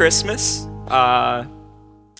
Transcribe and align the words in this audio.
Christmas. 0.00 0.64
Uh, 0.88 1.44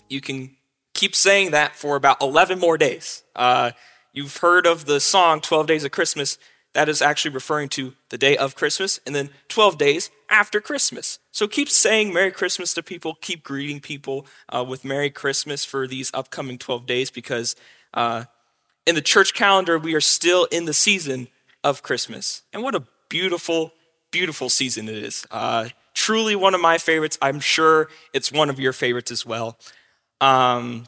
you 0.07 0.21
can 0.21 0.55
keep 0.93 1.15
saying 1.15 1.49
that 1.49 1.75
for 1.75 1.95
about 1.95 2.21
11 2.21 2.59
more 2.59 2.77
days. 2.77 3.23
Uh, 3.35 3.71
you've 4.13 4.37
heard 4.37 4.67
of 4.67 4.85
the 4.85 4.99
song 4.99 5.41
12 5.41 5.65
Days 5.65 5.83
of 5.83 5.89
Christmas. 5.89 6.37
That 6.75 6.87
is 6.87 7.01
actually 7.01 7.33
referring 7.33 7.69
to 7.69 7.95
the 8.09 8.19
day 8.19 8.37
of 8.37 8.53
Christmas 8.53 8.99
and 9.03 9.15
then 9.15 9.31
12 9.47 9.79
days 9.79 10.11
after 10.29 10.61
Christmas. 10.61 11.17
So 11.31 11.47
keep 11.47 11.67
saying 11.67 12.13
Merry 12.13 12.29
Christmas 12.29 12.75
to 12.75 12.83
people, 12.83 13.17
keep 13.19 13.41
greeting 13.41 13.79
people 13.79 14.27
uh, 14.49 14.63
with 14.63 14.85
Merry 14.85 15.09
Christmas 15.09 15.65
for 15.65 15.87
these 15.87 16.11
upcoming 16.13 16.59
12 16.59 16.85
days 16.85 17.09
because 17.09 17.55
uh, 17.95 18.25
in 18.85 18.93
the 18.93 19.01
church 19.01 19.33
calendar, 19.33 19.79
we 19.79 19.95
are 19.95 20.01
still 20.01 20.45
in 20.51 20.65
the 20.65 20.73
season 20.75 21.29
of 21.63 21.81
Christmas. 21.81 22.43
And 22.53 22.61
what 22.61 22.75
a 22.75 22.83
beautiful, 23.09 23.73
beautiful 24.11 24.49
season 24.49 24.87
it 24.87 24.97
is. 24.99 25.25
Truly 26.01 26.35
one 26.35 26.55
of 26.55 26.61
my 26.61 26.79
favorites. 26.79 27.19
I'm 27.21 27.39
sure 27.39 27.87
it's 28.11 28.31
one 28.31 28.49
of 28.49 28.59
your 28.59 28.73
favorites 28.73 29.11
as 29.11 29.23
well. 29.23 29.59
Um, 30.19 30.87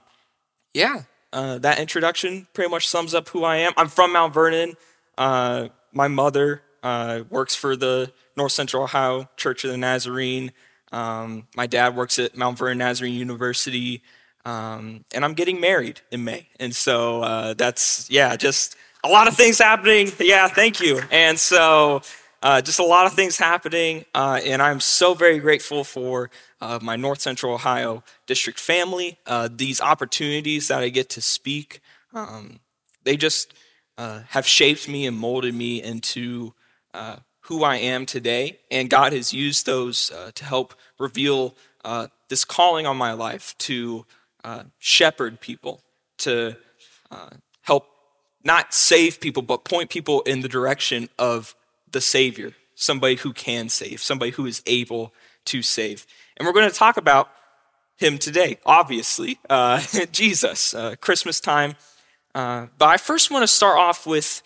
yeah, 0.73 1.03
uh, 1.31 1.59
that 1.59 1.77
introduction 1.77 2.47
pretty 2.53 2.71
much 2.71 2.87
sums 2.87 3.13
up 3.13 3.29
who 3.29 3.43
I 3.43 3.57
am. 3.57 3.73
I'm 3.77 3.89
from 3.89 4.13
Mount 4.13 4.33
Vernon. 4.33 4.73
Uh, 5.15 5.67
my 5.91 6.07
mother 6.07 6.63
uh, 6.81 7.25
works 7.29 7.53
for 7.53 7.75
the 7.75 8.11
North 8.35 8.53
Central 8.53 8.81
Ohio 8.81 9.29
Church 9.37 9.63
of 9.63 9.69
the 9.69 9.77
Nazarene. 9.77 10.51
Um, 10.91 11.47
my 11.55 11.67
dad 11.67 11.95
works 11.95 12.17
at 12.17 12.35
Mount 12.35 12.57
Vernon 12.57 12.79
Nazarene 12.79 13.13
University. 13.13 14.01
Um, 14.45 15.05
and 15.13 15.23
I'm 15.23 15.35
getting 15.35 15.61
married 15.61 16.01
in 16.09 16.23
May. 16.23 16.49
And 16.59 16.75
so 16.75 17.21
uh, 17.21 17.53
that's, 17.53 18.09
yeah, 18.09 18.35
just 18.35 18.75
a 19.03 19.09
lot 19.09 19.27
of 19.27 19.37
things 19.37 19.59
happening. 19.59 20.11
Yeah, 20.19 20.47
thank 20.47 20.81
you. 20.81 21.01
And 21.11 21.39
so 21.39 22.01
uh, 22.43 22.61
just 22.61 22.79
a 22.79 22.83
lot 22.83 23.05
of 23.07 23.13
things 23.13 23.37
happening. 23.37 24.05
Uh, 24.13 24.39
and 24.45 24.61
I'm 24.61 24.79
so 24.79 25.13
very 25.13 25.39
grateful 25.39 25.83
for 25.83 26.29
uh, 26.61 26.79
my 26.81 26.95
North 26.95 27.21
Central 27.21 27.53
Ohio 27.53 28.03
district 28.27 28.59
family, 28.59 29.17
uh, 29.25 29.49
these 29.51 29.81
opportunities 29.81 30.67
that 30.67 30.83
I 30.83 30.89
get 30.89 31.09
to 31.11 31.21
speak. 31.21 31.79
Um, 32.13 32.59
they 33.03 33.17
just 33.17 33.53
uh, 33.97 34.21
have 34.29 34.45
shaped 34.45 34.87
me 34.87 35.07
and 35.07 35.17
molded 35.17 35.55
me 35.55 35.81
into 35.81 36.53
who 37.47 37.63
I 37.63 37.77
am 37.77 38.05
today. 38.05 38.59
And 38.69 38.89
God 38.89 39.11
has 39.11 39.33
used 39.33 39.65
those 39.65 40.11
to 40.35 40.45
help 40.45 40.75
reveal 40.99 41.55
this 42.29 42.45
calling 42.45 42.87
on 42.87 42.97
my 42.97 43.13
life 43.13 43.55
to 43.59 44.05
uh, 44.43 44.63
shepherd 44.79 45.39
people, 45.39 45.81
to 46.17 46.57
uh, 47.11 47.29
help 47.61 47.87
not 48.43 48.73
save 48.73 49.21
people, 49.21 49.41
but 49.41 49.63
point 49.63 49.89
people 49.89 50.21
in 50.21 50.41
the 50.41 50.49
direction 50.49 51.09
of 51.17 51.55
the 51.93 52.01
Savior, 52.01 52.53
somebody 52.75 53.15
who 53.15 53.31
can 53.31 53.69
save, 53.69 54.01
somebody 54.01 54.31
who 54.31 54.45
is 54.45 54.61
able 54.65 55.13
to 55.45 55.61
save. 55.61 56.05
And 56.37 56.45
we're 56.45 56.53
going 56.53 56.69
to 56.69 56.75
talk 56.75 56.97
about 56.97 57.29
him 57.95 58.17
today, 58.17 58.57
obviously, 58.65 59.39
uh, 59.49 59.81
Jesus, 60.11 60.73
uh, 60.73 60.95
Christmas 60.99 61.39
time. 61.39 61.75
Uh, 62.35 62.67
but 62.77 62.89
I 62.89 62.97
first 62.97 63.31
want 63.31 63.43
to 63.43 63.47
start 63.47 63.77
off 63.77 64.05
with 64.05 64.41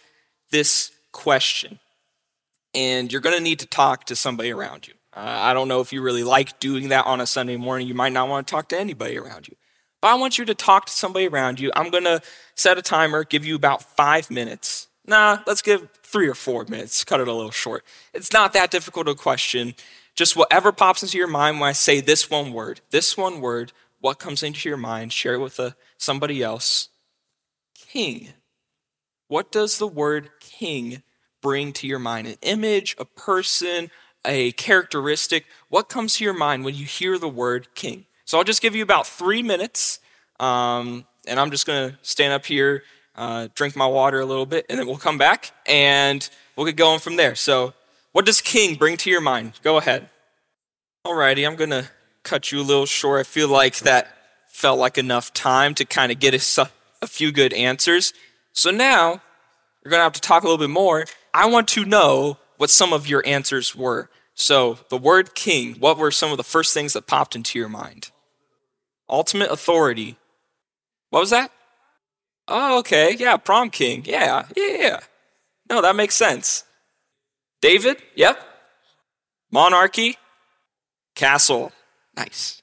this 0.52 0.92
question. 1.12 1.80
And 2.74 3.12
you're 3.12 3.22
going 3.22 3.36
to 3.36 3.44
need 3.44 3.60
to 3.60 3.66
talk 3.66 4.06
to 4.06 4.16
somebody 4.16 4.52
around 4.52 4.88
you. 4.88 4.94
Uh, 5.16 5.22
I 5.22 5.54
don't 5.54 5.68
know 5.68 5.82
if 5.82 5.92
you 5.92 6.02
really 6.02 6.24
like 6.24 6.60
doing 6.60 6.90
that 6.90 7.06
on 7.08 7.22
a 7.22 7.26
Sunday 7.26 7.58
morning. 7.58 7.88
You 7.88 7.96
might 7.96 8.14
not 8.14 8.30
want 8.30 8.46
to 8.46 8.52
talk 8.52 8.70
to 8.70 8.80
anybody 8.80 9.18
around 9.18 9.48
you. 9.48 9.56
But 10.02 10.10
I 10.10 10.16
want 10.16 10.38
you 10.38 10.46
to 10.46 10.54
talk 10.54 10.86
to 10.86 10.92
somebody 10.92 11.28
around 11.28 11.60
you. 11.60 11.72
I'm 11.76 11.90
going 11.90 12.04
to 12.04 12.22
set 12.56 12.78
a 12.78 12.84
timer, 12.84 13.24
give 13.24 13.46
you 13.46 13.56
about 13.56 13.82
five 13.82 14.30
minutes. 14.30 14.87
Nah, 15.08 15.40
let's 15.48 15.62
give 15.62 15.88
three 16.04 16.28
or 16.28 16.36
four 16.36 16.66
minutes, 16.66 17.04
cut 17.06 17.22
it 17.22 17.28
a 17.28 17.34
little 17.34 17.52
short. 17.52 17.86
It's 18.14 18.34
not 18.34 18.52
that 18.54 18.72
difficult 18.72 19.08
a 19.08 19.16
question. 19.16 19.74
Just 20.16 20.36
whatever 20.36 20.72
pops 20.72 21.02
into 21.02 21.18
your 21.18 21.28
mind 21.28 21.60
when 21.60 21.70
I 21.70 21.74
say 21.74 22.02
this 22.02 22.30
one 22.30 22.52
word, 22.52 22.82
this 22.92 23.16
one 23.16 23.40
word, 23.40 23.72
what 24.00 24.20
comes 24.20 24.44
into 24.44 24.68
your 24.68 24.78
mind, 24.78 25.14
share 25.14 25.36
it 25.36 25.40
with 25.40 25.60
a, 25.60 25.64
uh, 25.64 25.72
somebody 25.98 26.44
else. 26.44 26.90
King. 27.74 28.30
What 29.28 29.52
does 29.52 29.78
the 29.78 29.88
word 29.88 30.30
king 30.40 31.04
bring 31.42 31.72
to 31.74 31.88
your 31.88 32.00
mind? 32.00 32.28
An 32.28 32.36
image, 32.42 32.96
a 33.00 33.06
person, 33.06 33.90
a 34.26 34.52
characteristic? 34.54 35.46
What 35.70 35.90
comes 35.90 36.18
to 36.18 36.24
your 36.24 36.34
mind 36.34 36.66
when 36.66 36.76
you 36.76 36.86
hear 36.86 37.18
the 37.18 37.30
word 37.30 37.74
king? 37.76 38.06
So 38.26 38.38
I'll 38.38 38.44
just 38.44 38.62
give 38.62 38.76
you 38.76 38.84
about 38.84 39.08
three 39.08 39.42
minutes, 39.42 40.00
um, 40.40 41.06
and 41.26 41.40
I'm 41.40 41.52
just 41.52 41.66
going 41.66 41.92
to 41.92 41.98
stand 42.02 42.34
up 42.34 42.46
here, 42.46 42.84
uh, 43.18 43.48
drink 43.56 43.76
my 43.76 43.88
water 43.88 44.20
a 44.20 44.26
little 44.26 44.46
bit, 44.46 44.66
and 44.70 44.80
then 44.80 44.88
we'll 44.88 44.98
come 44.98 45.18
back 45.18 45.52
and 45.66 46.30
we'll 46.56 46.66
get 46.66 46.76
going 46.76 47.00
from 47.00 47.16
there. 47.16 47.36
So, 47.36 47.74
what 48.12 48.26
does 48.26 48.42
king 48.42 48.76
bring 48.76 48.98
to 48.98 49.10
your 49.10 49.22
mind? 49.22 49.54
Go 49.64 49.78
ahead. 49.78 50.10
Alrighty, 51.06 51.46
I'm 51.46 51.56
to 51.72 51.90
cut 52.24 52.52
you 52.52 52.60
a 52.60 52.64
little 52.64 52.86
short. 52.86 53.20
I 53.20 53.24
feel 53.24 53.48
like 53.48 53.80
that 53.80 54.08
felt 54.48 54.80
like 54.80 54.98
enough 54.98 55.34
time 55.34 55.74
to 55.76 55.86
kind 55.86 56.12
of 56.12 56.20
get 56.20 56.34
a, 56.34 56.70
a 57.02 57.08
few 57.08 57.32
good 57.32 57.54
answers. 57.54 58.14
So 58.54 58.72
now 58.72 59.22
you're 59.84 59.92
to 60.00 60.04
have 60.04 60.14
to 60.14 60.22
talk 60.22 60.44
a 60.44 60.46
little 60.46 60.58
bit 60.58 60.70
more. 60.70 61.06
I 61.34 61.46
want 61.46 61.68
to 61.70 61.86
know 61.86 62.38
what 62.58 62.70
some 62.70 62.92
of 62.92 63.08
your 63.08 63.26
answers 63.26 63.76
were. 63.76 64.10
So, 64.34 64.80
the 64.90 64.98
word 64.98 65.34
king, 65.34 65.76
what 65.76 65.98
were 65.98 66.12
some 66.12 66.32
of 66.32 66.38
the 66.38 66.44
first 66.44 66.74
things 66.74 66.94
that 66.94 67.08
popped 67.08 67.36
into 67.36 67.58
your 67.58 67.70
mind? 67.70 68.12
Ultimate 69.10 69.50
authority. 69.50 70.18
What 71.10 71.22
was 71.22 71.30
that? 71.32 71.52
Oh, 72.48 72.80
okay. 72.80 73.16
Yeah, 73.18 73.38
prom 73.38 73.70
king. 73.70 74.04
Yeah, 74.06 74.46
yeah, 74.56 74.78
yeah. 74.78 75.00
No, 75.70 75.82
that 75.82 75.96
makes 75.96 76.16
sense. 76.16 76.64
David? 77.62 78.02
Yep. 78.16 78.40
Monarchy? 79.52 80.18
Castle. 81.16 81.72
Nice. 82.16 82.62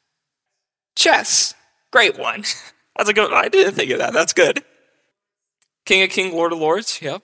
Chess. 0.97 1.55
Great 1.91 2.19
one. 2.19 2.45
That's 2.97 3.09
a 3.09 3.13
good 3.13 3.31
one. 3.31 3.45
I 3.45 3.49
didn't 3.49 3.75
think 3.75 3.91
of 3.91 3.99
that. 3.99 4.13
That's 4.13 4.33
good. 4.33 4.65
King 5.85 6.03
of 6.03 6.11
King, 6.11 6.33
Lord 6.33 6.53
of 6.53 6.59
Lords. 6.59 7.03
Yep. 7.03 7.23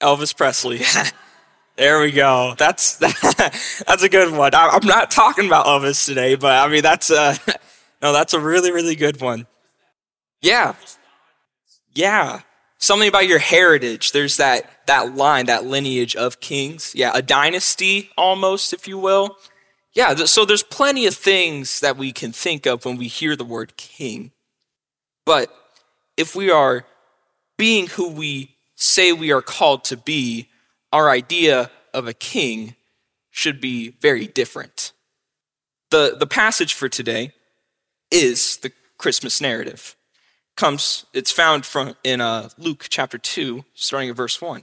Elvis 0.00 0.36
Presley. 0.36 0.82
there 1.76 2.00
we 2.00 2.12
go. 2.12 2.54
That's 2.58 2.96
that's 2.98 4.02
a 4.02 4.08
good 4.08 4.32
one. 4.36 4.54
I, 4.54 4.76
am 4.76 4.86
not 4.86 5.10
talking 5.10 5.46
about 5.46 5.66
Elvis 5.66 6.04
today, 6.04 6.34
but 6.34 6.52
I 6.52 6.70
mean 6.70 6.82
that's 6.82 7.10
a 7.10 7.36
no, 8.02 8.12
that's 8.12 8.34
a 8.34 8.40
really, 8.40 8.70
really 8.70 8.94
good 8.94 9.20
one. 9.20 9.46
Yeah. 10.42 10.74
Yeah. 11.96 12.42
Something 12.78 13.08
about 13.08 13.26
your 13.26 13.38
heritage. 13.38 14.12
There's 14.12 14.36
that 14.36 14.70
that 14.86 15.16
line, 15.16 15.46
that 15.46 15.64
lineage 15.64 16.14
of 16.14 16.40
kings. 16.40 16.92
Yeah, 16.94 17.10
a 17.14 17.22
dynasty 17.22 18.10
almost, 18.16 18.72
if 18.72 18.86
you 18.86 18.98
will. 18.98 19.38
Yeah, 19.94 20.14
so 20.14 20.44
there's 20.44 20.62
plenty 20.62 21.06
of 21.06 21.14
things 21.14 21.80
that 21.80 21.96
we 21.96 22.12
can 22.12 22.30
think 22.30 22.66
of 22.66 22.84
when 22.84 22.98
we 22.98 23.08
hear 23.08 23.34
the 23.34 23.46
word 23.46 23.76
king. 23.78 24.30
But 25.24 25.50
if 26.18 26.36
we 26.36 26.50
are 26.50 26.84
being 27.56 27.86
who 27.86 28.10
we 28.10 28.56
say 28.74 29.12
we 29.12 29.32
are 29.32 29.40
called 29.40 29.84
to 29.84 29.96
be, 29.96 30.50
our 30.92 31.08
idea 31.08 31.70
of 31.94 32.06
a 32.06 32.12
king 32.12 32.76
should 33.30 33.58
be 33.58 33.96
very 34.00 34.26
different. 34.26 34.92
The, 35.90 36.14
the 36.18 36.26
passage 36.26 36.74
for 36.74 36.90
today 36.90 37.32
is 38.10 38.58
the 38.58 38.72
Christmas 38.98 39.40
narrative. 39.40 39.96
Comes, 40.56 41.04
it's 41.12 41.30
found 41.30 41.66
from 41.66 41.96
in 42.02 42.22
uh, 42.22 42.48
Luke 42.56 42.86
chapter 42.88 43.18
2, 43.18 43.64
starting 43.74 44.08
at 44.08 44.16
verse 44.16 44.40
1. 44.40 44.62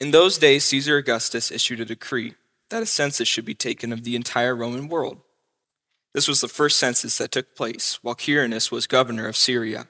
In 0.00 0.10
those 0.10 0.38
days, 0.38 0.64
Caesar 0.64 0.96
Augustus 0.96 1.50
issued 1.50 1.80
a 1.80 1.84
decree 1.84 2.34
that 2.70 2.82
a 2.82 2.86
census 2.86 3.28
should 3.28 3.44
be 3.44 3.54
taken 3.54 3.92
of 3.92 4.04
the 4.04 4.16
entire 4.16 4.56
Roman 4.56 4.88
world. 4.88 5.18
This 6.14 6.26
was 6.26 6.40
the 6.40 6.48
first 6.48 6.78
census 6.78 7.18
that 7.18 7.30
took 7.30 7.54
place 7.54 7.98
while 8.02 8.14
Quirinius 8.14 8.72
was 8.72 8.86
governor 8.86 9.28
of 9.28 9.36
Syria, 9.36 9.86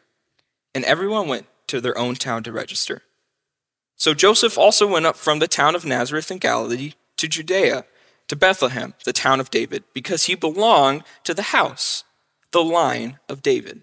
and 0.75 0.85
everyone 0.85 1.29
went 1.29 1.47
to 1.69 1.81
their 1.81 1.97
own 1.97 2.17
town 2.17 2.43
to 2.43 2.53
register. 2.53 3.03
So 3.95 4.13
Joseph 4.13 4.59
also 4.59 4.89
went 4.89 5.07
up 5.07 5.17
from 5.17 5.39
the 5.39 5.49
town 5.49 5.77
of 5.77 5.85
Nazareth 5.87 6.33
in 6.33 6.39
Galilee 6.39 6.95
to 7.17 7.29
Judea, 7.29 7.85
to 8.27 8.37
Bethlehem, 8.37 8.95
the 9.05 9.13
town 9.13 9.39
of 9.39 9.51
David, 9.51 9.85
because 9.95 10.25
he 10.25 10.35
belonged 10.35 11.05
to 11.23 11.33
the 11.33 11.43
house 11.43 12.03
the 12.51 12.63
line 12.63 13.19
of 13.29 13.43
David. 13.43 13.83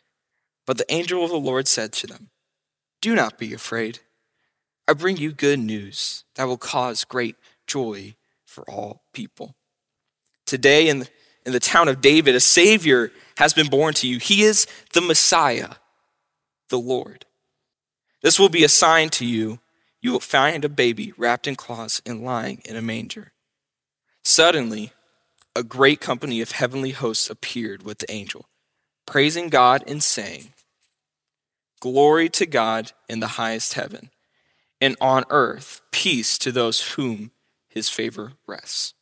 But 0.65 0.77
the 0.77 0.91
angel 0.91 1.23
of 1.23 1.31
the 1.31 1.37
Lord 1.37 1.67
said 1.67 1.91
to 1.93 2.07
them, 2.07 2.29
Do 3.01 3.15
not 3.15 3.37
be 3.37 3.53
afraid. 3.53 3.99
I 4.87 4.93
bring 4.93 5.17
you 5.17 5.31
good 5.31 5.59
news 5.59 6.23
that 6.35 6.45
will 6.45 6.57
cause 6.57 7.03
great 7.03 7.35
joy 7.67 8.15
for 8.45 8.69
all 8.69 9.03
people. 9.13 9.55
Today, 10.45 10.89
in, 10.89 11.07
in 11.45 11.53
the 11.53 11.59
town 11.59 11.87
of 11.87 12.01
David, 12.01 12.35
a 12.35 12.39
Savior 12.39 13.11
has 13.37 13.53
been 13.53 13.67
born 13.67 13.93
to 13.95 14.07
you. 14.07 14.19
He 14.19 14.43
is 14.43 14.67
the 14.93 15.01
Messiah, 15.01 15.75
the 16.69 16.79
Lord. 16.79 17.25
This 18.21 18.37
will 18.37 18.49
be 18.49 18.63
a 18.63 18.69
sign 18.69 19.09
to 19.11 19.25
you. 19.25 19.59
You 20.01 20.11
will 20.11 20.19
find 20.19 20.65
a 20.65 20.69
baby 20.69 21.13
wrapped 21.17 21.47
in 21.47 21.55
cloths 21.55 22.01
and 22.05 22.23
lying 22.23 22.61
in 22.65 22.75
a 22.75 22.81
manger. 22.81 23.31
Suddenly, 24.23 24.91
a 25.55 25.63
great 25.63 25.99
company 25.99 26.41
of 26.41 26.51
heavenly 26.51 26.91
hosts 26.91 27.29
appeared 27.29 27.83
with 27.83 27.99
the 27.99 28.11
angel, 28.11 28.47
praising 29.11 29.49
God 29.49 29.83
and 29.87 30.01
saying, 30.01 30.53
Glory 31.81 32.29
to 32.29 32.45
God 32.45 32.93
in 33.09 33.19
the 33.19 33.27
highest 33.27 33.73
heaven, 33.73 34.09
and 34.79 34.95
on 35.01 35.25
earth 35.29 35.81
peace 35.91 36.37
to 36.37 36.49
those 36.49 36.93
whom 36.93 37.31
his 37.67 37.89
favor 37.89 38.31
rests. 38.47 38.93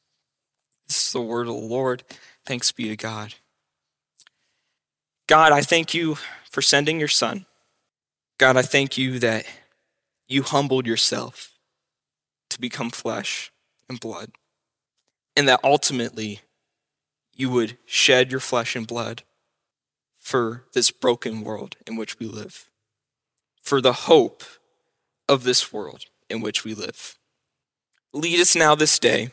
This 0.87 1.05
is 1.05 1.13
the 1.13 1.21
word 1.21 1.47
of 1.47 1.53
the 1.53 1.59
Lord. 1.59 2.03
Thanks 2.43 2.71
be 2.71 2.89
to 2.89 2.95
God. 2.95 3.35
God, 5.27 5.51
I 5.51 5.61
thank 5.61 5.93
you 5.93 6.17
for 6.49 6.63
sending 6.63 6.97
your 6.97 7.07
son. 7.07 7.45
God, 8.39 8.57
I 8.57 8.63
thank 8.63 8.97
you 8.97 9.19
that 9.19 9.45
you 10.27 10.41
humbled 10.41 10.87
yourself 10.87 11.51
to 12.49 12.59
become 12.59 12.89
flesh 12.89 13.51
and 13.87 13.99
blood, 13.99 14.31
and 15.35 15.47
that 15.47 15.59
ultimately 15.63 16.39
you 17.35 17.51
would 17.51 17.77
shed 17.85 18.31
your 18.31 18.39
flesh 18.39 18.75
and 18.75 18.87
blood 18.87 19.21
for 20.29 20.63
this 20.73 20.91
broken 20.91 21.41
world 21.41 21.75
in 21.87 21.95
which 21.95 22.19
we 22.19 22.27
live, 22.27 22.69
for 23.63 23.81
the 23.81 23.93
hope 23.93 24.43
of 25.27 25.43
this 25.43 25.73
world 25.73 26.05
in 26.29 26.39
which 26.39 26.63
we 26.63 26.75
live. 26.75 27.17
Lead 28.13 28.39
us 28.39 28.55
now 28.55 28.75
this 28.75 28.99
day 28.99 29.31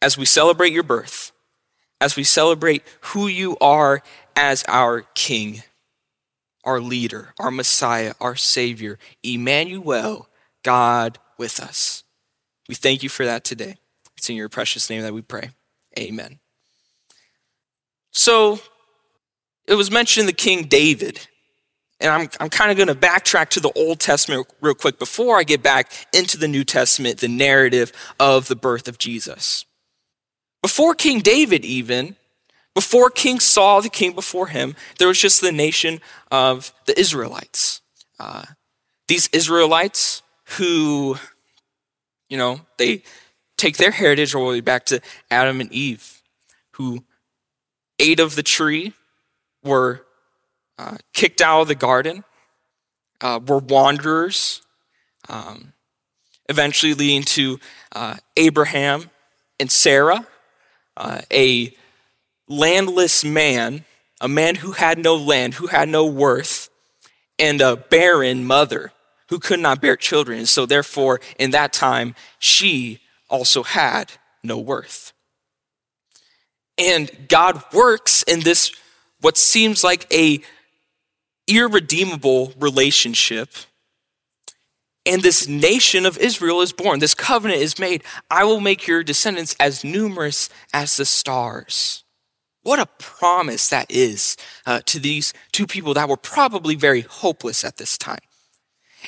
as 0.00 0.18
we 0.18 0.24
celebrate 0.24 0.72
your 0.72 0.82
birth, 0.82 1.30
as 2.00 2.16
we 2.16 2.24
celebrate 2.24 2.82
who 3.00 3.28
you 3.28 3.56
are 3.60 4.02
as 4.34 4.64
our 4.66 5.02
King, 5.14 5.62
our 6.64 6.80
leader, 6.80 7.32
our 7.38 7.52
Messiah, 7.52 8.14
our 8.20 8.34
Savior, 8.34 8.98
Emmanuel, 9.22 10.28
God 10.64 11.20
with 11.38 11.60
us. 11.60 12.02
We 12.68 12.74
thank 12.74 13.04
you 13.04 13.08
for 13.08 13.24
that 13.24 13.44
today. 13.44 13.76
It's 14.16 14.28
in 14.28 14.34
your 14.34 14.48
precious 14.48 14.90
name 14.90 15.02
that 15.02 15.14
we 15.14 15.22
pray. 15.22 15.50
Amen. 15.96 16.40
So, 18.10 18.60
it 19.66 19.74
was 19.74 19.90
mentioned 19.90 20.28
the 20.28 20.32
King 20.32 20.64
David. 20.64 21.26
And 22.00 22.10
I'm, 22.10 22.28
I'm 22.40 22.50
kind 22.50 22.70
of 22.70 22.76
going 22.76 22.88
to 22.88 22.94
backtrack 22.94 23.50
to 23.50 23.60
the 23.60 23.70
Old 23.76 24.00
Testament 24.00 24.48
real 24.60 24.74
quick 24.74 24.98
before 24.98 25.38
I 25.38 25.44
get 25.44 25.62
back 25.62 25.92
into 26.12 26.36
the 26.36 26.48
New 26.48 26.64
Testament, 26.64 27.18
the 27.18 27.28
narrative 27.28 27.92
of 28.18 28.48
the 28.48 28.56
birth 28.56 28.88
of 28.88 28.98
Jesus. 28.98 29.64
Before 30.62 30.94
King 30.94 31.20
David, 31.20 31.64
even, 31.64 32.16
before 32.74 33.10
King 33.10 33.38
Saul, 33.38 33.82
the 33.82 33.88
king 33.88 34.14
before 34.14 34.48
him, 34.48 34.74
there 34.98 35.08
was 35.08 35.20
just 35.20 35.40
the 35.40 35.52
nation 35.52 36.00
of 36.30 36.72
the 36.86 36.98
Israelites. 36.98 37.80
Uh, 38.18 38.44
these 39.08 39.28
Israelites 39.28 40.22
who, 40.56 41.16
you 42.28 42.36
know, 42.36 42.60
they 42.78 43.02
take 43.56 43.76
their 43.76 43.90
heritage 43.90 44.34
all 44.34 44.46
the 44.46 44.50
way 44.50 44.60
back 44.60 44.86
to 44.86 45.00
Adam 45.30 45.60
and 45.60 45.70
Eve, 45.72 46.22
who 46.72 47.04
ate 47.98 48.20
of 48.20 48.34
the 48.34 48.42
tree, 48.42 48.94
were 49.62 50.04
uh, 50.78 50.96
kicked 51.12 51.40
out 51.40 51.62
of 51.62 51.68
the 51.68 51.74
garden, 51.74 52.24
uh, 53.20 53.40
were 53.46 53.58
wanderers, 53.58 54.62
um, 55.28 55.72
eventually 56.48 56.94
leading 56.94 57.22
to 57.22 57.58
uh, 57.92 58.16
Abraham 58.36 59.10
and 59.60 59.70
Sarah, 59.70 60.26
uh, 60.96 61.20
a 61.32 61.74
landless 62.48 63.24
man, 63.24 63.84
a 64.20 64.28
man 64.28 64.56
who 64.56 64.72
had 64.72 64.98
no 64.98 65.16
land, 65.16 65.54
who 65.54 65.68
had 65.68 65.88
no 65.88 66.06
worth, 66.06 66.68
and 67.38 67.60
a 67.60 67.76
barren 67.76 68.44
mother 68.44 68.92
who 69.28 69.38
could 69.38 69.60
not 69.60 69.80
bear 69.80 69.96
children. 69.96 70.44
So, 70.46 70.66
therefore, 70.66 71.20
in 71.38 71.52
that 71.52 71.72
time, 71.72 72.14
she 72.38 73.00
also 73.30 73.62
had 73.62 74.12
no 74.42 74.58
worth. 74.58 75.12
And 76.76 77.10
God 77.28 77.62
works 77.72 78.22
in 78.24 78.40
this, 78.40 78.72
what 79.22 79.38
seems 79.38 79.82
like 79.82 80.06
a 80.12 80.40
irredeemable 81.48 82.52
relationship 82.58 83.48
and 85.04 85.22
this 85.22 85.48
nation 85.48 86.06
of 86.06 86.16
Israel 86.18 86.60
is 86.60 86.72
born. 86.72 87.00
This 87.00 87.14
covenant 87.14 87.60
is 87.60 87.78
made. 87.78 88.04
I 88.30 88.44
will 88.44 88.60
make 88.60 88.86
your 88.86 89.02
descendants 89.02 89.56
as 89.58 89.82
numerous 89.82 90.48
as 90.72 90.96
the 90.96 91.04
stars. 91.04 92.04
What 92.62 92.78
a 92.78 92.86
promise 92.86 93.68
that 93.70 93.90
is 93.90 94.36
uh, 94.64 94.80
to 94.86 95.00
these 95.00 95.32
two 95.50 95.66
people 95.66 95.94
that 95.94 96.08
were 96.08 96.16
probably 96.16 96.76
very 96.76 97.00
hopeless 97.00 97.64
at 97.64 97.78
this 97.78 97.98
time. 97.98 98.20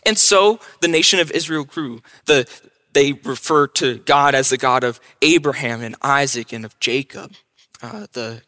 And 0.04 0.18
so 0.18 0.58
the 0.80 0.88
nation 0.88 1.20
of 1.20 1.30
Israel 1.30 1.62
grew. 1.62 2.02
The, 2.26 2.48
they 2.92 3.12
refer 3.12 3.68
to 3.68 3.98
God 3.98 4.34
as 4.34 4.48
the 4.48 4.56
God 4.56 4.82
of 4.82 4.98
Abraham 5.22 5.82
and 5.82 5.94
Isaac 6.02 6.52
and 6.52 6.64
of 6.64 6.78
Jacob, 6.80 7.34
uh, 7.80 8.08
the, 8.12 8.42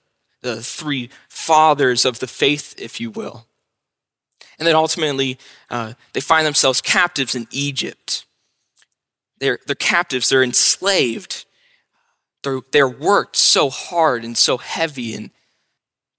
the 0.46 0.62
three 0.62 1.10
fathers 1.28 2.04
of 2.04 2.20
the 2.20 2.26
faith, 2.26 2.74
if 2.78 3.00
you 3.00 3.10
will. 3.10 3.46
And 4.58 4.66
then 4.66 4.76
ultimately, 4.76 5.38
uh, 5.68 5.94
they 6.12 6.20
find 6.20 6.46
themselves 6.46 6.80
captives 6.80 7.34
in 7.34 7.46
Egypt. 7.50 8.24
They're, 9.38 9.58
they're 9.66 9.74
captives, 9.74 10.28
they're 10.28 10.42
enslaved. 10.42 11.44
They're, 12.42 12.60
they're 12.70 12.88
worked 12.88 13.36
so 13.36 13.68
hard 13.68 14.24
and 14.24 14.38
so 14.38 14.56
heavy. 14.56 15.14
And, 15.14 15.30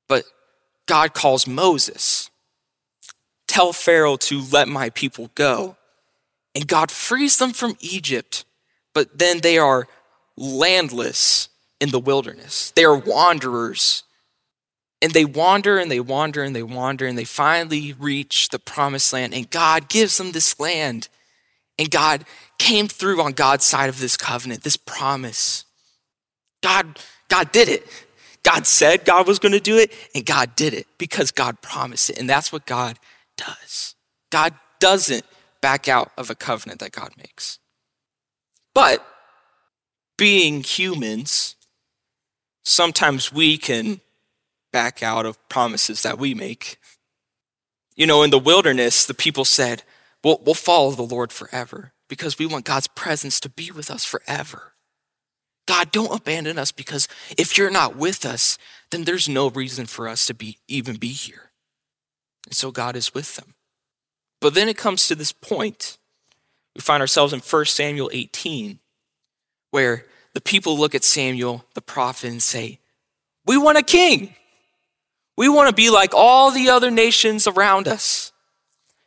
but 0.08 0.26
God 0.86 1.14
calls 1.14 1.48
Moses, 1.48 2.30
tell 3.48 3.72
Pharaoh 3.72 4.18
to 4.18 4.44
let 4.52 4.68
my 4.68 4.90
people 4.90 5.32
go. 5.36 5.78
And 6.54 6.68
God 6.68 6.92
frees 6.92 7.38
them 7.38 7.54
from 7.54 7.78
Egypt, 7.80 8.44
but 8.94 9.18
then 9.18 9.40
they 9.40 9.58
are 9.58 9.88
landless 10.36 11.50
in 11.80 11.90
the 11.92 12.00
wilderness. 12.00 12.72
They 12.76 12.84
are 12.84 12.98
wanderers 12.98 14.04
and 15.02 15.12
they 15.14 15.26
wander 15.26 15.78
and 15.78 15.92
they 15.92 16.00
wander 16.00 16.44
and 16.44 16.56
they 16.56 16.64
wander 16.64 17.06
and 17.06 17.18
they 17.18 17.24
finally 17.24 17.94
reach 17.94 18.50
the 18.50 18.60
promised 18.60 19.14
land. 19.14 19.34
And 19.34 19.50
God 19.50 19.90
gives 19.90 20.18
them 20.18 20.32
this 20.32 20.60
land. 20.60 21.08
And 21.80 21.92
God 21.92 22.26
came 22.58 22.88
through 22.88 23.22
on 23.22 23.34
God's 23.34 23.66
side 23.66 23.90
of 23.90 24.00
this 24.00 24.18
covenant, 24.18 24.64
this 24.64 24.78
promise. 24.78 25.66
God, 26.64 27.00
God 27.30 27.52
did 27.52 27.70
it. 27.70 27.88
God 28.42 28.66
said 28.66 29.06
God 29.06 29.28
was 29.28 29.40
going 29.40 29.52
to 29.52 29.60
do 29.60 29.78
it, 29.78 29.92
and 30.16 30.26
God 30.26 30.56
did 30.56 30.74
it 30.74 30.88
because 30.98 31.32
God 31.32 31.62
promised 31.62 32.10
it. 32.10 32.18
And 32.18 32.30
that's 32.30 32.52
what 32.52 32.66
God 32.66 32.98
does. 33.36 33.94
God 34.32 34.54
doesn't 34.80 35.26
back 35.62 35.88
out 35.88 36.12
of 36.18 36.30
a 36.30 36.36
covenant 36.36 36.80
that 36.80 36.94
God 36.94 37.12
makes. 37.18 37.60
But 38.74 39.06
being 40.18 40.64
humans, 40.64 41.56
sometimes 42.64 43.34
we 43.34 43.58
can 43.58 44.02
back 44.78 45.02
out 45.02 45.26
of 45.26 45.50
promises 45.50 46.04
that 46.04 46.20
we 46.20 46.36
make. 46.36 46.78
You 47.96 48.06
know, 48.06 48.22
in 48.22 48.30
the 48.30 48.38
wilderness, 48.38 49.06
the 49.06 49.16
people 49.16 49.44
said, 49.44 49.82
we'll, 50.24 50.40
we'll 50.46 50.54
follow 50.54 50.92
the 50.92 51.02
Lord 51.02 51.32
forever 51.32 51.94
because 52.08 52.38
we 52.38 52.46
want 52.46 52.66
God's 52.66 52.86
presence 52.86 53.40
to 53.40 53.50
be 53.50 53.72
with 53.72 53.90
us 53.90 54.06
forever. 54.06 54.74
God, 55.66 55.92
don't 55.92 56.14
abandon 56.14 56.60
us 56.60 56.72
because 56.72 57.08
if 57.40 57.58
you're 57.58 57.72
not 57.72 57.96
with 57.96 58.24
us, 58.24 58.60
then 58.92 59.06
there's 59.06 59.28
no 59.28 59.50
reason 59.50 59.88
for 59.88 60.08
us 60.08 60.28
to 60.28 60.36
be 60.36 60.60
even 60.68 60.98
be 60.98 61.08
here. 61.08 61.50
And 62.46 62.56
so 62.56 62.70
God 62.70 62.96
is 62.96 63.16
with 63.16 63.36
them. 63.36 63.56
But 64.42 64.54
then 64.54 64.70
it 64.70 64.78
comes 64.78 65.08
to 65.08 65.16
this 65.16 65.32
point. 65.32 65.98
We 66.76 66.82
find 66.82 67.02
ourselves 67.02 67.34
in 67.34 67.40
1 67.40 67.66
Samuel 67.66 68.12
18, 68.14 68.78
where 69.72 70.06
the 70.36 70.42
people 70.42 70.78
look 70.78 70.94
at 70.94 71.04
Samuel, 71.04 71.66
the 71.74 71.82
prophet, 71.82 72.30
and 72.30 72.44
say, 72.44 72.78
We 73.44 73.58
want 73.58 73.80
a 73.80 73.84
king. 73.84 74.36
We 75.38 75.48
want 75.48 75.70
to 75.70 75.76
be 75.76 75.90
like 75.90 76.14
all 76.14 76.52
the 76.52 76.70
other 76.70 76.92
nations 76.92 77.48
around 77.48 77.88
us 77.88 78.34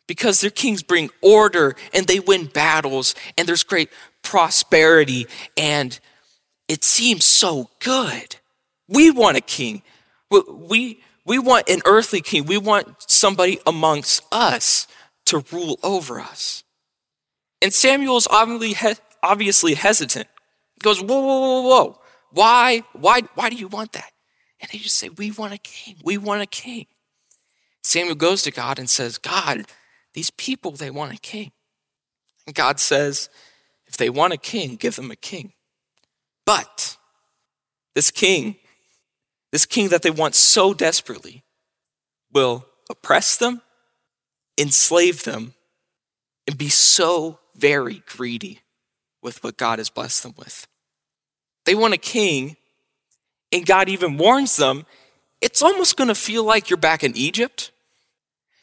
because 0.07 0.41
their 0.41 0.51
kings 0.51 0.83
bring 0.83 1.11
order 1.21 1.77
and 1.93 2.07
they 2.07 2.21
win 2.21 2.47
battles 2.47 3.15
and 3.37 3.47
there's 3.47 3.65
great 3.65 3.91
prosperity 4.23 5.27
and 5.57 5.99
it 6.69 6.85
seems 6.85 7.25
so 7.25 7.69
good. 7.81 8.37
We 8.89 9.11
want 9.11 9.37
a 9.37 9.41
king. 9.41 9.83
We, 10.31 11.01
we 11.27 11.39
want 11.39 11.69
an 11.69 11.81
earthly 11.85 12.21
king. 12.21 12.47
We 12.47 12.59
want 12.59 12.89
somebody 13.11 13.59
amongst 13.67 14.23
us 14.33 14.87
to 15.27 15.45
rule 15.51 15.79
over 15.83 16.21
us. 16.21 16.63
And 17.61 17.73
Samuel's 17.73 18.29
obviously, 18.31 18.97
obviously 19.23 19.75
hesitant. 19.75 20.29
He 20.75 20.81
goes, 20.83 21.01
whoa, 21.03 21.21
whoa, 21.21 21.41
whoa, 21.41 21.63
whoa. 21.63 22.01
Why, 22.31 22.85
why, 22.93 23.23
why 23.35 23.51
do 23.51 23.57
you 23.57 23.69
want 23.69 23.93
that? 23.93 24.11
And 24.61 24.71
they 24.71 24.79
just 24.79 24.97
say, 24.97 25.09
We 25.09 25.31
want 25.31 25.53
a 25.53 25.59
king. 25.59 25.97
We 26.03 26.19
want 26.19 26.43
a 26.43 26.47
king. 26.47 26.87
Samuel 27.83 28.15
goes 28.15 28.43
to 28.43 28.51
God 28.51 28.79
and 28.79 28.89
says, 28.91 29.19
God, 29.19 29.65
these 30.15 30.31
people, 30.31 30.73
they 30.73 30.91
want 30.91 31.15
a 31.15 31.19
king. 31.19 31.53
And 32.47 32.55
God 32.55 32.79
says, 32.81 33.31
If 33.87 33.97
they 33.97 34.11
want 34.11 34.33
a 34.33 34.39
king, 34.39 34.77
give 34.77 34.97
them 34.97 35.11
a 35.11 35.17
king. 35.17 35.53
But 36.45 36.97
this 37.95 38.11
king 38.11 38.57
this 39.51 39.67
king 39.67 39.89
that 39.89 40.03
they 40.03 40.11
want 40.11 40.35
so 40.35 40.73
desperately, 40.73 41.43
will 42.33 42.67
oppress 42.89 43.37
them, 43.37 43.63
enslave 44.59 45.25
them, 45.25 45.55
and 46.47 46.57
be 46.57 46.69
so 46.69 47.41
very 47.57 48.03
greedy 48.07 48.61
with 49.23 49.43
what 49.43 49.57
God 49.57 49.79
has 49.79 49.91
blessed 49.91 50.23
them 50.23 50.35
with. 50.37 50.67
They 51.67 51.75
want 51.75 51.95
a 51.95 51.99
king, 51.99 52.57
and 53.53 53.67
God 53.67 53.89
even 53.89 54.17
warns 54.17 54.57
them 54.57 54.87
it's 55.41 55.63
almost 55.63 55.97
going 55.97 56.09
to 56.09 56.15
feel 56.15 56.45
like 56.45 56.69
you're 56.69 56.77
back 56.77 57.03
in 57.03 57.17
Egypt. 57.17 57.71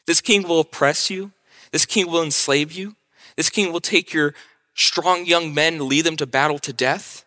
This 0.06 0.20
king 0.20 0.46
will 0.46 0.60
oppress 0.60 1.10
you, 1.10 1.32
this 1.72 1.84
king 1.84 2.10
will 2.10 2.22
enslave 2.22 2.72
you, 2.72 2.94
this 3.36 3.50
king 3.50 3.72
will 3.72 3.80
take 3.80 4.12
your 4.12 4.34
strong 4.74 5.26
young 5.26 5.52
men, 5.52 5.88
lead 5.88 6.04
them 6.04 6.16
to 6.16 6.26
battle 6.26 6.58
to 6.60 6.72
death, 6.72 7.24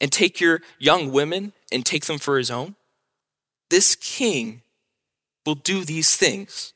and 0.00 0.10
take 0.10 0.40
your 0.40 0.60
young 0.78 1.12
women 1.12 1.52
and 1.72 1.86
take 1.86 2.06
them 2.06 2.18
for 2.18 2.36
his 2.36 2.50
own. 2.50 2.74
This 3.70 3.94
king 3.94 4.62
will 5.46 5.54
do 5.54 5.84
these 5.84 6.16
things. 6.16 6.74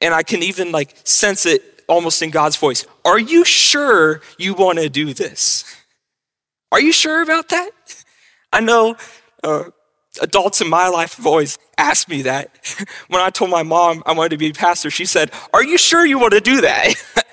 And 0.00 0.14
I 0.14 0.22
can 0.22 0.42
even 0.42 0.72
like 0.72 0.96
sense 1.04 1.44
it 1.44 1.84
almost 1.86 2.22
in 2.22 2.30
God's 2.30 2.56
voice. 2.56 2.86
Are 3.04 3.18
you 3.18 3.44
sure 3.44 4.22
you 4.38 4.54
want 4.54 4.78
to 4.78 4.88
do 4.88 5.12
this? 5.12 5.64
Are 6.72 6.80
you 6.80 6.92
sure 6.92 7.22
about 7.22 7.50
that? 7.50 7.70
I 8.52 8.60
know 8.60 8.96
uh, 9.42 9.64
adults 10.20 10.60
in 10.60 10.68
my 10.68 10.88
life 10.88 11.14
have 11.14 11.26
always 11.26 11.58
asked 11.78 12.08
me 12.08 12.22
that. 12.22 12.50
when 13.08 13.20
I 13.20 13.30
told 13.30 13.50
my 13.50 13.62
mom 13.62 14.02
I 14.06 14.12
wanted 14.12 14.30
to 14.30 14.38
be 14.38 14.50
a 14.50 14.54
pastor, 14.54 14.90
she 14.90 15.04
said, 15.04 15.30
Are 15.52 15.62
you 15.62 15.78
sure 15.78 16.04
you 16.04 16.18
want 16.18 16.32
to 16.32 16.40
do 16.40 16.60
that? 16.62 16.94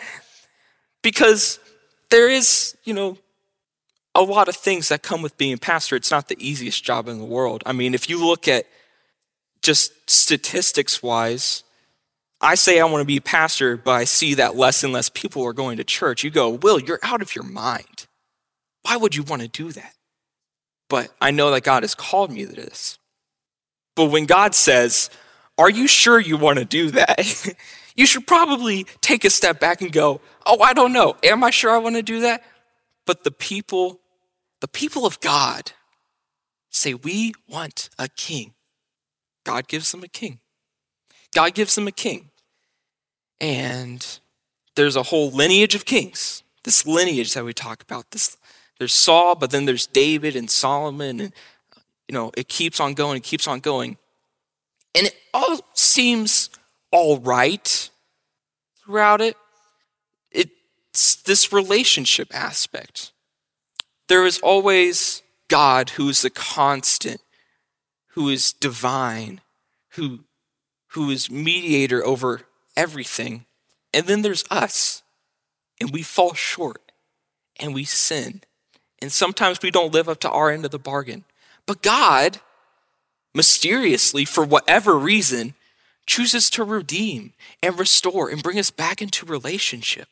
because 1.02 1.60
there 2.10 2.30
is, 2.30 2.78
you 2.84 2.94
know, 2.94 3.18
a 4.16 4.22
lot 4.22 4.48
of 4.48 4.56
things 4.56 4.90
that 4.90 5.04
come 5.04 5.22
with 5.22 5.38
being 5.38 5.54
a 5.54 5.58
pastor. 5.58 5.96
It's 5.96 6.12
not 6.12 6.28
the 6.28 6.38
easiest 6.40 6.84
job 6.84 7.08
in 7.08 7.20
the 7.20 7.26
world. 7.26 7.62
I 7.66 7.74
mean, 7.74 7.94
if 7.94 8.10
you 8.10 8.26
look 8.26 8.48
at 8.48 8.66
just 9.62 9.92
statistics 10.10 11.04
wise, 11.04 11.64
I 12.42 12.56
say 12.56 12.80
I 12.80 12.86
want 12.86 13.02
to 13.02 13.06
be 13.06 13.18
a 13.18 13.22
pastor, 13.22 13.78
but 13.78 13.92
I 13.92 14.04
see 14.04 14.36
that 14.36 14.56
less 14.56 14.84
and 14.84 14.94
less 14.94 15.10
people 15.10 15.44
are 15.46 15.54
going 15.54 15.78
to 15.78 15.84
church. 15.84 16.24
You 16.24 16.30
go, 16.30 16.50
Will, 16.50 16.80
you're 16.80 17.00
out 17.04 17.22
of 17.22 17.36
your 17.36 17.44
mind. 17.44 18.08
Why 18.84 18.98
would 18.98 19.16
you 19.16 19.24
want 19.24 19.42
to 19.42 19.48
do 19.48 19.72
that? 19.72 19.94
But 20.90 21.14
I 21.20 21.32
know 21.32 21.52
that 21.52 21.64
God 21.64 21.84
has 21.84 21.96
called 21.96 22.32
me 22.32 22.46
to 22.46 22.52
this. 22.52 22.98
But 23.96 24.06
when 24.06 24.26
God 24.26 24.56
says, 24.56 25.10
Are 25.58 25.70
you 25.70 25.88
sure 25.88 26.20
you 26.20 26.38
want 26.38 26.60
to 26.60 26.66
do 26.66 26.92
that? 26.92 27.56
you 27.96 28.06
should 28.06 28.28
probably 28.28 28.86
take 29.02 29.26
a 29.26 29.30
step 29.30 29.60
back 29.60 29.82
and 29.82 29.92
go, 29.92 30.22
Oh, 30.46 30.62
I 30.62 30.74
don't 30.74 30.94
know. 30.94 31.18
Am 31.24 31.44
I 31.44 31.50
sure 31.50 31.72
I 31.72 31.78
want 31.78 31.96
to 31.96 32.04
do 32.04 32.22
that? 32.22 32.44
But 33.06 33.24
the 33.24 33.32
people, 33.32 34.00
the 34.62 34.68
people 34.68 35.06
of 35.06 35.20
God 35.20 35.72
say, 36.70 36.94
We 36.94 37.34
want 37.50 37.90
a 38.00 38.08
king. 38.08 38.54
God 39.44 39.68
gives 39.68 39.92
them 39.92 40.04
a 40.04 40.08
king. 40.08 40.40
God 41.34 41.54
gives 41.54 41.76
them 41.76 41.88
a 41.88 41.92
king. 41.92 42.30
And 43.40 44.06
there's 44.76 44.96
a 44.96 45.04
whole 45.04 45.32
lineage 45.32 45.76
of 45.76 45.86
kings. 45.86 46.44
This 46.64 46.86
lineage 46.86 47.34
that 47.34 47.46
we 47.46 47.54
talk 47.54 47.82
about, 47.82 48.12
this 48.12 48.38
there's 48.80 48.94
Saul, 48.94 49.36
but 49.36 49.52
then 49.52 49.66
there's 49.66 49.88
David 49.88 50.36
and 50.36 50.50
Solomon, 50.50 51.20
and 51.20 51.34
you 52.08 52.14
know, 52.14 52.32
it 52.38 52.48
keeps 52.48 52.80
on 52.80 52.94
going, 52.94 53.18
it 53.18 53.24
keeps 53.24 53.48
on 53.48 53.60
going. 53.60 53.98
And 54.96 55.08
it 55.08 55.16
all 55.34 55.60
seems 55.74 56.50
all 56.92 57.20
right 57.20 57.90
throughout 58.84 59.22
it. 59.22 59.36
It's 60.32 61.16
this 61.16 61.54
relationship 61.54 62.34
aspect. 62.34 63.12
There 64.08 64.26
is 64.26 64.40
always 64.40 65.22
God 65.50 65.92
who 65.92 66.10
is 66.10 66.22
the 66.22 66.30
constant, 66.30 67.22
who 68.14 68.30
is 68.30 68.54
divine, 68.54 69.42
who, 69.92 70.22
who 70.90 71.10
is 71.10 71.30
mediator 71.30 72.04
over 72.06 72.42
everything. 72.76 73.46
And 73.94 74.08
then 74.08 74.22
there's 74.22 74.46
us, 74.50 75.04
and 75.80 75.92
we 75.92 76.02
fall 76.02 76.34
short 76.34 76.92
and 77.60 77.74
we 77.74 77.84
sin. 77.84 78.42
And 79.02 79.12
sometimes 79.12 79.60
we 79.62 79.72
don't 79.72 79.94
live 79.94 80.10
up 80.10 80.20
to 80.22 80.30
our 80.30 80.50
end 80.50 80.66
of 80.66 80.72
the 80.72 80.80
bargain. 80.80 81.24
But 81.66 81.82
God, 81.82 82.40
mysteriously, 83.34 84.26
for 84.26 84.44
whatever 84.44 84.98
reason, 84.98 85.54
chooses 86.06 86.50
to 86.52 86.64
redeem 86.64 87.34
and 87.62 87.78
restore 87.78 88.30
and 88.30 88.42
bring 88.42 88.58
us 88.58 88.72
back 88.72 89.02
into 89.02 89.26
relationship. 89.26 90.08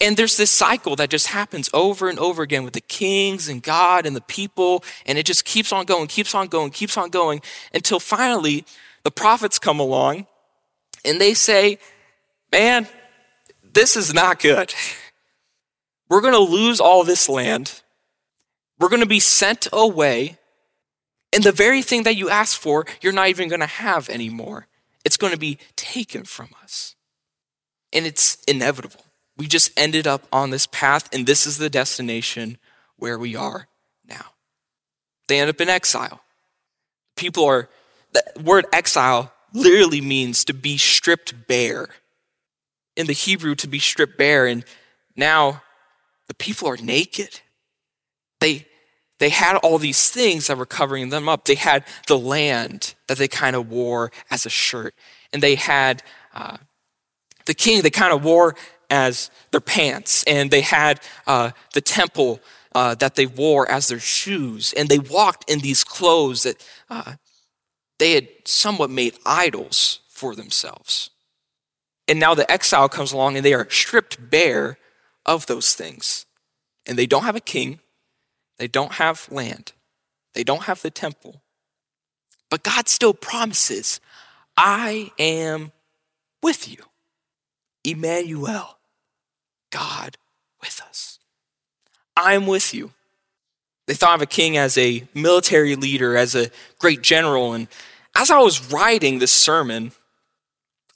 And 0.00 0.16
there's 0.16 0.36
this 0.36 0.50
cycle 0.50 0.96
that 0.96 1.10
just 1.10 1.28
happens 1.28 1.68
over 1.72 2.08
and 2.08 2.18
over 2.18 2.42
again 2.42 2.64
with 2.64 2.74
the 2.74 2.80
kings 2.80 3.48
and 3.48 3.62
God 3.62 4.06
and 4.06 4.14
the 4.14 4.20
people, 4.20 4.84
and 5.04 5.18
it 5.18 5.26
just 5.26 5.44
keeps 5.44 5.72
on 5.72 5.84
going, 5.84 6.06
keeps 6.06 6.34
on 6.34 6.48
going, 6.48 6.70
keeps 6.70 6.96
on 6.96 7.10
going 7.10 7.40
until 7.72 7.98
finally 7.98 8.64
the 9.02 9.10
prophets 9.10 9.58
come 9.58 9.80
along 9.80 10.26
and 11.04 11.20
they 11.20 11.34
say, 11.34 11.78
Man, 12.52 12.86
this 13.72 13.96
is 13.96 14.14
not 14.14 14.38
good. 14.38 14.72
We're 16.08 16.20
going 16.20 16.34
to 16.34 16.38
lose 16.38 16.80
all 16.80 17.04
this 17.04 17.28
land. 17.28 17.82
We're 18.78 18.88
going 18.88 19.00
to 19.00 19.06
be 19.06 19.20
sent 19.20 19.66
away. 19.72 20.38
And 21.32 21.42
the 21.42 21.52
very 21.52 21.82
thing 21.82 22.04
that 22.04 22.16
you 22.16 22.28
asked 22.28 22.58
for, 22.58 22.86
you're 23.00 23.12
not 23.12 23.28
even 23.28 23.48
going 23.48 23.60
to 23.60 23.66
have 23.66 24.08
anymore. 24.08 24.66
It's 25.04 25.16
going 25.16 25.32
to 25.32 25.38
be 25.38 25.58
taken 25.76 26.24
from 26.24 26.50
us. 26.62 26.94
And 27.92 28.06
it's 28.06 28.36
inevitable. 28.46 29.04
We 29.36 29.46
just 29.46 29.72
ended 29.76 30.06
up 30.06 30.26
on 30.32 30.50
this 30.50 30.66
path, 30.66 31.08
and 31.12 31.26
this 31.26 31.46
is 31.46 31.58
the 31.58 31.70
destination 31.70 32.58
where 32.96 33.18
we 33.18 33.34
are 33.34 33.66
now. 34.08 34.26
They 35.26 35.40
end 35.40 35.50
up 35.50 35.60
in 35.60 35.68
exile. 35.68 36.20
People 37.16 37.44
are, 37.44 37.68
the 38.12 38.22
word 38.42 38.66
exile 38.72 39.32
literally 39.52 40.00
means 40.00 40.44
to 40.44 40.54
be 40.54 40.76
stripped 40.78 41.48
bare. 41.48 41.88
In 42.96 43.06
the 43.06 43.12
Hebrew, 43.12 43.56
to 43.56 43.66
be 43.66 43.80
stripped 43.80 44.16
bare. 44.16 44.46
And 44.46 44.64
now 45.16 45.62
the 46.28 46.34
people 46.34 46.68
are 46.68 46.76
naked. 46.76 47.40
They, 48.40 48.66
they 49.18 49.28
had 49.28 49.56
all 49.56 49.78
these 49.78 50.10
things 50.10 50.46
that 50.46 50.58
were 50.58 50.66
covering 50.66 51.08
them 51.10 51.28
up. 51.28 51.44
They 51.44 51.54
had 51.54 51.84
the 52.08 52.18
land 52.18 52.94
that 53.08 53.18
they 53.18 53.28
kind 53.28 53.56
of 53.56 53.70
wore 53.70 54.10
as 54.30 54.46
a 54.46 54.50
shirt, 54.50 54.94
and 55.32 55.42
they 55.42 55.54
had 55.54 56.02
uh, 56.34 56.58
the 57.46 57.54
king 57.54 57.82
they 57.82 57.90
kind 57.90 58.12
of 58.12 58.24
wore 58.24 58.56
as 58.90 59.30
their 59.50 59.60
pants, 59.60 60.24
and 60.24 60.50
they 60.50 60.60
had 60.60 61.00
uh, 61.26 61.50
the 61.72 61.80
temple 61.80 62.40
uh, 62.74 62.94
that 62.96 63.14
they 63.14 63.26
wore 63.26 63.70
as 63.70 63.88
their 63.88 64.00
shoes, 64.00 64.72
and 64.76 64.88
they 64.88 64.98
walked 64.98 65.48
in 65.50 65.60
these 65.60 65.84
clothes 65.84 66.42
that 66.42 66.66
uh, 66.90 67.14
they 67.98 68.12
had 68.12 68.28
somewhat 68.44 68.90
made 68.90 69.14
idols 69.24 70.00
for 70.08 70.34
themselves. 70.34 71.10
And 72.08 72.20
now 72.20 72.34
the 72.34 72.50
exile 72.50 72.88
comes 72.88 73.12
along, 73.12 73.36
and 73.36 73.44
they 73.44 73.54
are 73.54 73.68
stripped 73.70 74.30
bare 74.30 74.78
of 75.26 75.46
those 75.46 75.74
things. 75.74 76.26
And 76.86 76.98
they 76.98 77.06
don't 77.06 77.24
have 77.24 77.36
a 77.36 77.40
king, 77.40 77.80
they 78.58 78.68
don't 78.68 78.92
have 78.92 79.28
land, 79.30 79.72
they 80.34 80.44
don't 80.44 80.64
have 80.64 80.82
the 80.82 80.90
temple. 80.90 81.42
But 82.50 82.62
God 82.62 82.88
still 82.88 83.14
promises, 83.14 84.00
I 84.56 85.10
am 85.18 85.72
with 86.42 86.68
you. 86.70 86.84
Emmanuel, 87.82 88.78
God 89.70 90.16
with 90.60 90.80
us. 90.88 91.18
I'm 92.16 92.46
with 92.46 92.72
you. 92.72 92.92
They 93.86 93.94
thought 93.94 94.14
of 94.14 94.22
a 94.22 94.26
king 94.26 94.56
as 94.56 94.78
a 94.78 95.06
military 95.14 95.76
leader, 95.76 96.16
as 96.16 96.34
a 96.34 96.50
great 96.78 97.02
general. 97.02 97.52
And 97.52 97.68
as 98.14 98.30
I 98.30 98.38
was 98.38 98.72
writing 98.72 99.18
this 99.18 99.32
sermon, 99.32 99.92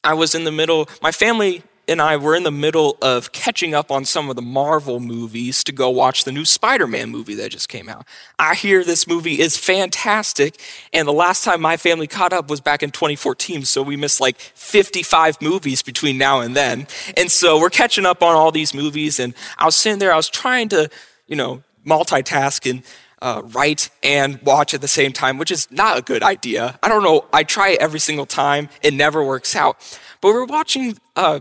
I 0.02 0.14
was 0.14 0.35
in 0.35 0.44
the 0.44 0.52
middle, 0.52 0.88
my 1.02 1.12
family 1.12 1.62
and 1.88 2.02
I 2.02 2.16
were 2.18 2.35
in 2.35 2.42
the 2.42 2.50
middle 2.50 2.99
of 3.00 3.33
catching 3.33 3.75
up 3.75 3.90
on 3.90 4.04
some 4.04 4.28
of 4.28 4.37
the 4.37 4.42
Marvel 4.42 5.00
movies 5.00 5.64
to 5.64 5.73
go 5.73 5.88
watch 5.88 6.25
the 6.25 6.33
new 6.33 6.45
Spider 6.45 6.87
Man 6.87 7.11
movie 7.11 7.35
that 7.37 7.50
just 7.50 7.68
came 7.68 7.88
out. 7.88 8.07
I 8.38 8.54
hear 8.54 8.85
this 8.85 9.07
movie 9.07 9.40
is 9.40 9.57
fantastic, 9.57 10.61
and 10.92 11.09
the 11.09 11.12
last 11.12 11.45
time 11.45 11.61
my 11.62 11.78
family 11.78 12.07
caught 12.07 12.33
up 12.33 12.50
was 12.50 12.61
back 12.61 12.83
in 12.83 12.90
2014, 12.90 13.64
so 13.64 13.83
we 13.83 13.97
missed 13.97 14.21
like 14.21 14.38
55 14.38 15.40
movies 15.40 15.83
between 15.83 16.18
now 16.18 16.40
and 16.40 16.54
then. 16.54 16.87
And 17.16 17.30
so 17.30 17.59
we're 17.59 17.71
catching 17.71 18.04
up 18.04 18.23
on 18.23 18.37
all 18.37 18.52
these 18.52 18.75
movies, 18.75 19.18
and 19.18 19.35
I 19.57 19.64
was 19.64 19.75
sitting 19.75 19.99
there, 19.99 20.12
I 20.12 20.16
was 20.16 20.28
trying 20.28 20.68
to, 20.68 20.90
you 21.26 21.37
know, 21.37 21.62
multitask 21.87 22.71
and 22.71 22.83
uh, 23.21 23.42
write 23.47 23.90
and 24.02 24.40
watch 24.42 24.75
at 24.75 24.80
the 24.80 24.88
same 24.88 25.12
time, 25.12 25.38
which 25.38 25.50
is 25.50 25.71
not 25.71 25.99
a 25.99 26.02
good 26.02 26.23
idea. 26.23 26.78
I 26.83 26.88
don't 26.88 27.02
know, 27.02 27.26
I 27.33 27.45
try 27.45 27.71
it 27.71 27.80
every 27.80 27.99
single 27.99 28.26
time, 28.26 28.68
it 28.83 28.95
never 28.95 29.25
works 29.25 29.57
out. 29.57 29.76
But 30.21 30.28
we're 30.28 30.45
watching 30.45 30.99
uh, 31.16 31.40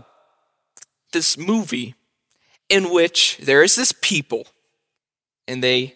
this 1.12 1.38
movie 1.38 1.94
in 2.68 2.90
which 2.90 3.38
there 3.38 3.62
is 3.62 3.74
this 3.74 3.92
people 3.92 4.46
and 5.46 5.62
they 5.62 5.94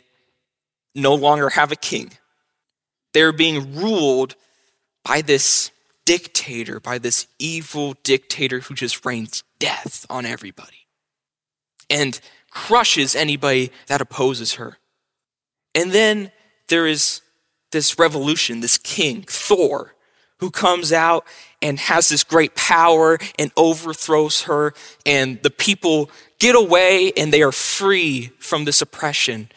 no 0.94 1.14
longer 1.14 1.50
have 1.50 1.72
a 1.72 1.76
king. 1.76 2.12
They're 3.12 3.32
being 3.32 3.74
ruled 3.76 4.34
by 5.04 5.20
this 5.20 5.70
dictator, 6.04 6.80
by 6.80 6.98
this 6.98 7.26
evil 7.38 7.94
dictator 8.02 8.60
who 8.60 8.74
just 8.74 9.04
rains 9.04 9.42
death 9.58 10.06
on 10.08 10.26
everybody 10.26 10.86
and 11.88 12.18
crushes 12.50 13.14
anybody 13.14 13.70
that 13.86 14.00
opposes 14.00 14.54
her. 14.54 14.78
And 15.74 15.92
then 15.92 16.32
there 16.68 16.86
is 16.86 17.20
this 17.70 17.98
revolution, 17.98 18.60
this 18.60 18.78
king, 18.78 19.24
Thor, 19.26 19.94
who 20.40 20.50
comes 20.50 20.92
out 20.92 21.26
and 21.62 21.78
has 21.78 22.08
this 22.08 22.24
great 22.24 22.54
power 22.54 23.18
and 23.38 23.50
overthrows 23.56 24.42
her, 24.42 24.74
and 25.06 25.42
the 25.42 25.50
people 25.50 26.10
get 26.38 26.56
away 26.56 27.12
and 27.16 27.32
they 27.32 27.42
are 27.42 27.52
free 27.52 28.32
from 28.38 28.64
this 28.64 28.82
oppression. 28.82 29.48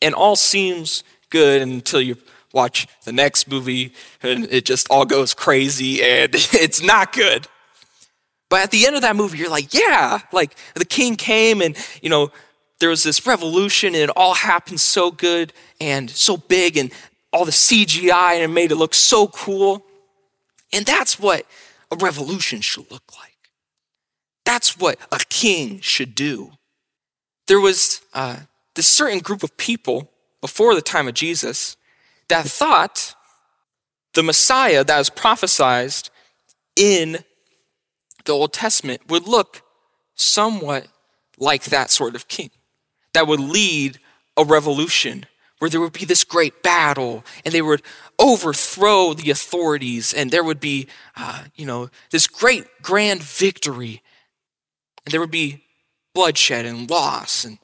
And 0.00 0.14
all 0.14 0.36
seems 0.36 1.02
good 1.30 1.60
until 1.60 2.00
you 2.00 2.16
watch 2.52 2.86
the 3.04 3.12
next 3.12 3.48
movie 3.48 3.92
and 4.22 4.44
it 4.50 4.64
just 4.64 4.86
all 4.90 5.04
goes 5.04 5.34
crazy 5.34 6.02
and 6.02 6.30
it's 6.34 6.82
not 6.82 7.12
good. 7.12 7.46
But 8.48 8.60
at 8.60 8.70
the 8.70 8.86
end 8.86 8.96
of 8.96 9.02
that 9.02 9.16
movie, 9.16 9.38
you're 9.38 9.50
like, 9.50 9.74
yeah, 9.74 10.20
like 10.32 10.54
the 10.74 10.84
king 10.84 11.16
came 11.16 11.60
and, 11.60 11.76
you 12.00 12.08
know, 12.08 12.30
there 12.80 12.88
was 12.88 13.02
this 13.02 13.26
revolution 13.26 13.94
and 13.94 14.04
it 14.04 14.10
all 14.10 14.34
happened 14.34 14.80
so 14.80 15.10
good 15.10 15.52
and 15.80 16.08
so 16.08 16.36
big 16.36 16.76
and 16.76 16.92
all 17.32 17.44
the 17.44 17.50
CGI 17.50 18.34
and 18.34 18.44
it 18.44 18.48
made 18.48 18.72
it 18.72 18.76
look 18.76 18.94
so 18.94 19.26
cool. 19.26 19.84
And 20.72 20.84
that's 20.84 21.18
what 21.18 21.46
a 21.90 21.96
revolution 21.96 22.60
should 22.60 22.90
look 22.90 23.04
like. 23.18 23.34
That's 24.44 24.78
what 24.78 24.98
a 25.12 25.18
king 25.28 25.80
should 25.80 26.14
do. 26.14 26.52
There 27.46 27.60
was 27.60 28.02
uh, 28.12 28.40
this 28.74 28.86
certain 28.86 29.20
group 29.20 29.42
of 29.42 29.56
people 29.56 30.10
before 30.40 30.74
the 30.74 30.82
time 30.82 31.08
of 31.08 31.14
Jesus 31.14 31.76
that 32.28 32.46
thought 32.46 33.14
the 34.14 34.22
Messiah 34.22 34.84
that 34.84 34.98
was 34.98 35.10
prophesied 35.10 35.92
in 36.76 37.18
the 38.24 38.32
Old 38.32 38.52
Testament 38.52 39.02
would 39.08 39.26
look 39.26 39.62
somewhat 40.14 40.88
like 41.38 41.64
that 41.64 41.90
sort 41.90 42.14
of 42.14 42.28
king 42.28 42.50
that 43.14 43.26
would 43.26 43.40
lead 43.40 43.98
a 44.36 44.44
revolution 44.44 45.26
where 45.58 45.70
there 45.70 45.80
would 45.80 45.92
be 45.92 46.04
this 46.04 46.24
great 46.24 46.62
battle 46.62 47.24
and 47.44 47.52
they 47.52 47.62
would 47.62 47.82
overthrow 48.18 49.14
the 49.14 49.30
authorities 49.30 50.12
and 50.12 50.30
there 50.30 50.44
would 50.44 50.60
be, 50.60 50.88
uh, 51.16 51.44
you 51.54 51.64
know, 51.64 51.88
this 52.10 52.26
great 52.26 52.66
grand 52.82 53.22
victory. 53.22 54.02
And 55.04 55.12
there 55.12 55.20
would 55.20 55.30
be 55.30 55.64
bloodshed 56.14 56.66
and 56.66 56.90
loss 56.90 57.44
and 57.44 57.58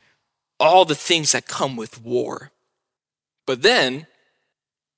all 0.60 0.84
the 0.84 0.94
things 0.94 1.32
that 1.32 1.46
come 1.46 1.76
with 1.76 2.02
war. 2.02 2.52
But 3.46 3.62
then 3.62 4.06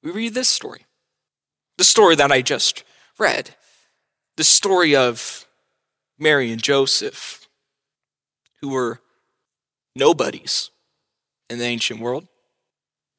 we 0.02 0.10
read 0.10 0.34
this 0.34 0.48
story 0.48 0.82
the 1.78 1.84
story 1.84 2.14
that 2.16 2.32
I 2.32 2.40
just 2.40 2.84
read, 3.18 3.54
the 4.36 4.44
story 4.44 4.96
of 4.96 5.46
Mary 6.18 6.50
and 6.50 6.62
Joseph, 6.62 7.48
who 8.60 8.70
were 8.70 9.00
nobodies 9.94 10.70
in 11.50 11.58
the 11.58 11.64
ancient 11.64 12.00
world. 12.00 12.26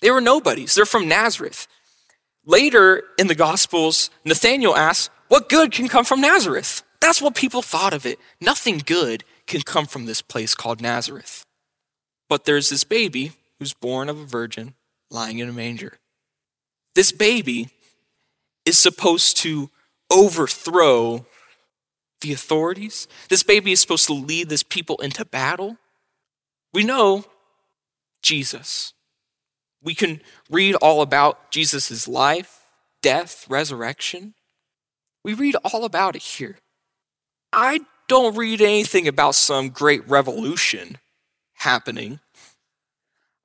They 0.02 0.12
were 0.12 0.22
nobodies. 0.22 0.76
They're 0.76 0.86
from 0.86 1.08
Nazareth. 1.08 1.68
Later 2.48 3.04
in 3.20 3.28
the 3.28 3.36
Gospels, 3.36 4.10
Nathanael 4.24 4.74
asks, 4.74 5.14
What 5.28 5.50
good 5.50 5.74
can 5.74 5.90
come 5.90 6.06
from 6.06 6.22
Nazareth? 6.22 6.82
That's 7.02 7.22
what 7.22 7.36
people 7.36 7.62
thought 7.62 7.94
of 7.94 8.06
it. 8.06 8.20
Nothing 8.40 8.82
good 8.84 9.26
can 9.48 9.62
come 9.62 9.86
from 9.86 10.06
this 10.06 10.22
place 10.22 10.56
called 10.56 10.82
Nazareth. 10.82 11.46
But 12.30 12.46
there's 12.46 12.70
this 12.70 12.86
baby 12.86 13.34
who's 13.60 13.74
born 13.74 14.08
of 14.08 14.18
a 14.18 14.26
virgin 14.26 14.76
lying 15.12 15.40
in 15.40 15.50
a 15.50 15.54
manger. 15.54 15.98
This 16.96 17.12
baby 17.12 17.70
is 18.66 18.78
supposed 18.78 19.36
to 19.38 19.70
overthrow 20.10 21.26
the 22.22 22.32
authorities. 22.32 23.10
This 23.30 23.44
baby 23.44 23.74
is 23.74 23.82
supposed 23.82 24.08
to 24.08 24.14
lead 24.14 24.48
this 24.48 24.64
people 24.64 24.98
into 25.00 25.26
battle. 25.26 25.78
We 26.74 26.86
know 26.86 27.26
Jesus. 28.22 28.94
We 29.84 29.96
can 29.96 30.22
read 30.50 30.76
all 30.76 31.02
about 31.02 31.52
Jesus' 31.52 32.08
life, 32.08 32.62
death, 33.02 33.46
resurrection. 33.50 34.34
We 35.24 35.34
read 35.34 35.56
all 35.64 35.86
about 35.86 36.16
it 36.16 36.22
here. 36.22 36.58
I 37.54 37.82
don't 38.08 38.36
read 38.36 38.62
anything 38.62 39.08
about 39.08 39.36
some 39.36 39.70
great 39.70 40.08
revolution 40.08 40.98
happening. 41.56 42.20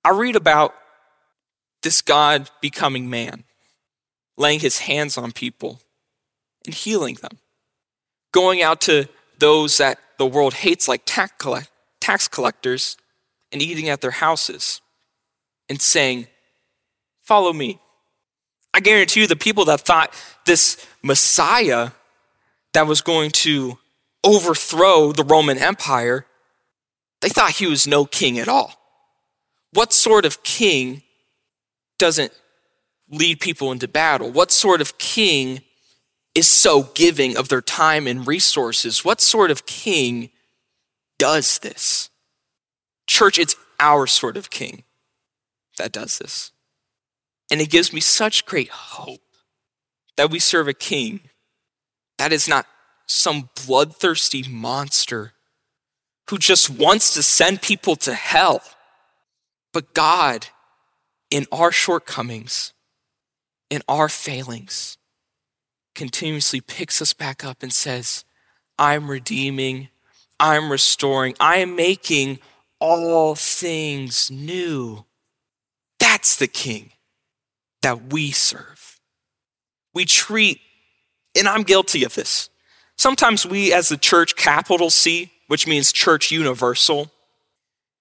I 0.05 0.11
read 0.11 0.37
about 0.37 0.75
this 1.83 2.03
God 2.03 2.51
becoming 2.61 3.11
man, 3.11 3.45
laying 4.37 4.61
his 4.61 4.81
hands 4.81 5.19
on 5.19 5.33
people 5.33 5.81
and 6.65 6.75
healing 6.75 7.17
them, 7.17 7.39
going 8.33 8.63
out 8.63 8.81
to 8.83 9.09
those 9.39 9.79
that 9.79 9.99
the 10.19 10.27
world 10.27 10.55
hates, 10.55 10.87
like 10.87 11.03
tax 11.05 12.29
collectors, 12.29 12.97
and 13.51 13.61
eating 13.63 13.89
at 13.89 14.01
their 14.01 14.13
houses 14.13 14.82
and 15.73 15.81
saying, 15.81 16.27
Follow 17.23 17.51
me. 17.51 17.81
I 18.75 18.81
guarantee 18.81 19.21
you, 19.21 19.27
the 19.27 19.37
people 19.37 19.65
that 19.67 19.81
thought 19.81 20.13
this 20.45 20.87
Messiah 21.03 21.93
that 22.75 22.87
was 22.87 23.01
going 23.01 23.31
to 23.31 23.79
overthrow 24.23 25.13
the 25.13 25.25
Roman 25.25 25.57
Empire, 25.57 26.27
they 27.23 27.31
thought 27.31 27.53
he 27.53 27.67
was 27.67 27.87
no 27.87 28.05
king 28.05 28.39
at 28.39 28.49
all. 28.49 28.75
What 29.73 29.95
sort 29.95 30.27
of 30.27 30.43
king 30.43 31.03
doesn't 31.99 32.33
lead 33.09 33.41
people 33.41 33.73
into 33.73 33.89
battle? 33.89 34.31
What 34.31 34.53
sort 34.53 34.83
of 34.83 34.99
king 34.99 35.63
is 36.35 36.49
so 36.49 36.91
giving 36.95 37.35
of 37.35 37.49
their 37.49 37.63
time 37.63 38.07
and 38.07 38.27
resources? 38.27 39.07
What 39.07 39.23
sort 39.23 39.51
of 39.51 39.65
king 39.65 40.29
does 41.19 41.61
this? 41.61 42.11
Church, 43.07 43.39
it's 43.39 43.57
our 43.81 44.07
sort 44.07 44.37
of 44.37 44.51
king 44.51 44.85
that 45.79 45.93
does 45.93 46.19
this. 46.19 46.53
And 47.51 47.61
it 47.61 47.71
gives 47.71 47.93
me 47.93 48.01
such 48.01 48.47
great 48.47 48.71
hope 48.71 49.21
that 50.17 50.31
we 50.31 50.39
serve 50.39 50.69
a 50.69 50.75
king 50.75 51.21
that 52.19 52.33
is 52.33 52.49
not 52.49 52.67
some 53.07 53.51
bloodthirsty 53.67 54.45
monster 54.49 55.33
who 56.31 56.39
just 56.39 56.71
wants 56.71 57.15
to 57.15 57.23
send 57.23 57.61
people 57.61 57.97
to 57.97 58.15
hell. 58.15 58.63
But 59.73 59.93
God, 59.93 60.47
in 61.31 61.47
our 61.51 61.73
shortcomings, 61.73 62.73
in 63.71 63.83
our 63.89 64.09
failings, 64.09 64.99
continuously 65.95 66.61
picks 66.61 67.03
us 67.03 67.13
back 67.13 67.45
up 67.45 67.63
and 67.63 67.73
says, 67.73 68.25
I'm 68.79 69.11
redeeming, 69.11 69.89
I'm 70.39 70.71
restoring, 70.71 71.35
I 71.41 71.57
am 71.57 71.77
making 71.77 72.39
all 72.79 73.35
things 73.35 74.31
new. 74.31 75.05
That's 76.23 76.37
the 76.37 76.47
king 76.47 76.93
that 77.83 78.13
we 78.13 78.31
serve. 78.31 79.01
We 79.93 80.05
treat, 80.05 80.61
and 81.37 81.49
I'm 81.49 81.65
guilty 81.65 82.05
of 82.05 82.15
this. 82.15 82.49
Sometimes 82.97 83.45
we, 83.45 83.73
as 83.73 83.89
the 83.89 83.97
church, 83.97 84.37
capital 84.37 84.89
C, 84.89 85.33
which 85.49 85.67
means 85.67 85.93
church 85.93 86.31
universal, 86.31 87.11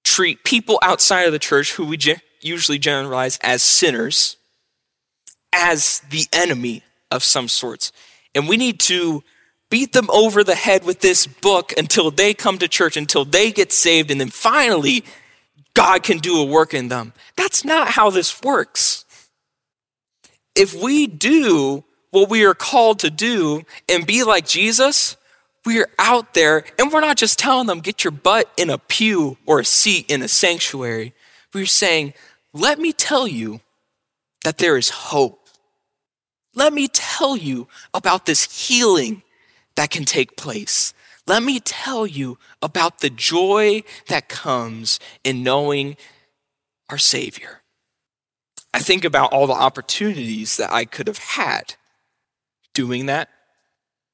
treat 0.04 0.44
people 0.44 0.78
outside 0.84 1.24
of 1.24 1.32
the 1.32 1.40
church 1.40 1.74
who 1.74 1.88
we 1.88 1.98
usually 2.42 2.78
generalize 2.78 3.40
as 3.42 3.64
sinners 3.64 4.38
as 5.52 6.04
the 6.12 6.28
enemy 6.32 6.84
of 7.10 7.24
some 7.24 7.48
sorts. 7.48 7.92
And 8.36 8.48
we 8.48 8.56
need 8.56 8.80
to 8.82 9.24
beat 9.72 9.94
them 9.94 10.12
over 10.12 10.44
the 10.44 10.54
head 10.54 10.84
with 10.84 11.00
this 11.00 11.26
book 11.26 11.74
until 11.76 12.12
they 12.12 12.36
come 12.36 12.60
to 12.60 12.68
church, 12.68 12.98
until 12.98 13.26
they 13.26 13.52
get 13.52 13.72
saved, 13.74 14.12
and 14.12 14.22
then 14.22 14.30
finally 14.30 15.04
God 15.74 16.04
can 16.04 16.18
do 16.18 16.40
a 16.42 16.46
work 16.46 16.74
in 16.74 16.90
them. 16.90 17.14
That's 17.36 17.64
not 17.64 17.90
how 17.90 18.10
this 18.10 18.42
works. 18.42 19.06
If 20.56 20.74
we 20.74 21.08
do 21.08 21.84
what 22.10 22.30
we 22.30 22.46
are 22.46 22.54
called 22.54 23.00
to 23.00 23.10
do 23.10 23.64
and 23.88 24.06
be 24.06 24.24
like 24.24 24.46
Jesus, 24.46 25.16
we 25.66 25.80
are 25.80 25.90
out 25.98 26.34
there 26.34 26.66
and 26.78 26.92
we're 26.92 27.02
not 27.02 27.18
just 27.18 27.40
telling 27.40 27.68
them, 27.68 27.80
get 27.80 28.04
your 28.04 28.12
butt 28.12 28.52
in 28.58 28.70
a 28.70 28.78
pew 28.78 29.38
or 29.46 29.60
a 29.60 29.66
seat 29.66 30.10
in 30.12 30.22
a 30.22 30.28
sanctuary. 30.28 31.14
We're 31.54 31.66
saying, 31.66 32.14
let 32.54 32.80
me 32.80 32.92
tell 32.92 33.28
you 33.28 33.62
that 34.44 34.58
there 34.58 34.76
is 34.78 34.90
hope. 34.90 35.48
Let 36.54 36.74
me 36.74 36.90
tell 36.90 37.38
you 37.38 37.68
about 37.94 38.26
this 38.26 38.68
healing 38.68 39.24
that 39.76 39.90
can 39.90 40.04
take 40.04 40.36
place. 40.36 40.94
Let 41.28 41.44
me 41.44 41.60
tell 41.60 42.08
you 42.08 42.38
about 42.62 43.00
the 43.00 43.10
joy 43.10 43.84
that 44.08 44.28
comes 44.28 45.00
in 45.24 45.44
knowing 45.44 45.96
our 46.90 46.98
Savior. 46.98 47.62
I 48.74 48.80
think 48.80 49.06
about 49.06 49.34
all 49.34 49.48
the 49.48 49.54
opportunities 49.54 50.58
that 50.58 50.72
I 50.72 50.86
could 50.86 51.08
have 51.08 51.18
had 51.18 51.76
doing 52.74 53.06
that, 53.08 53.30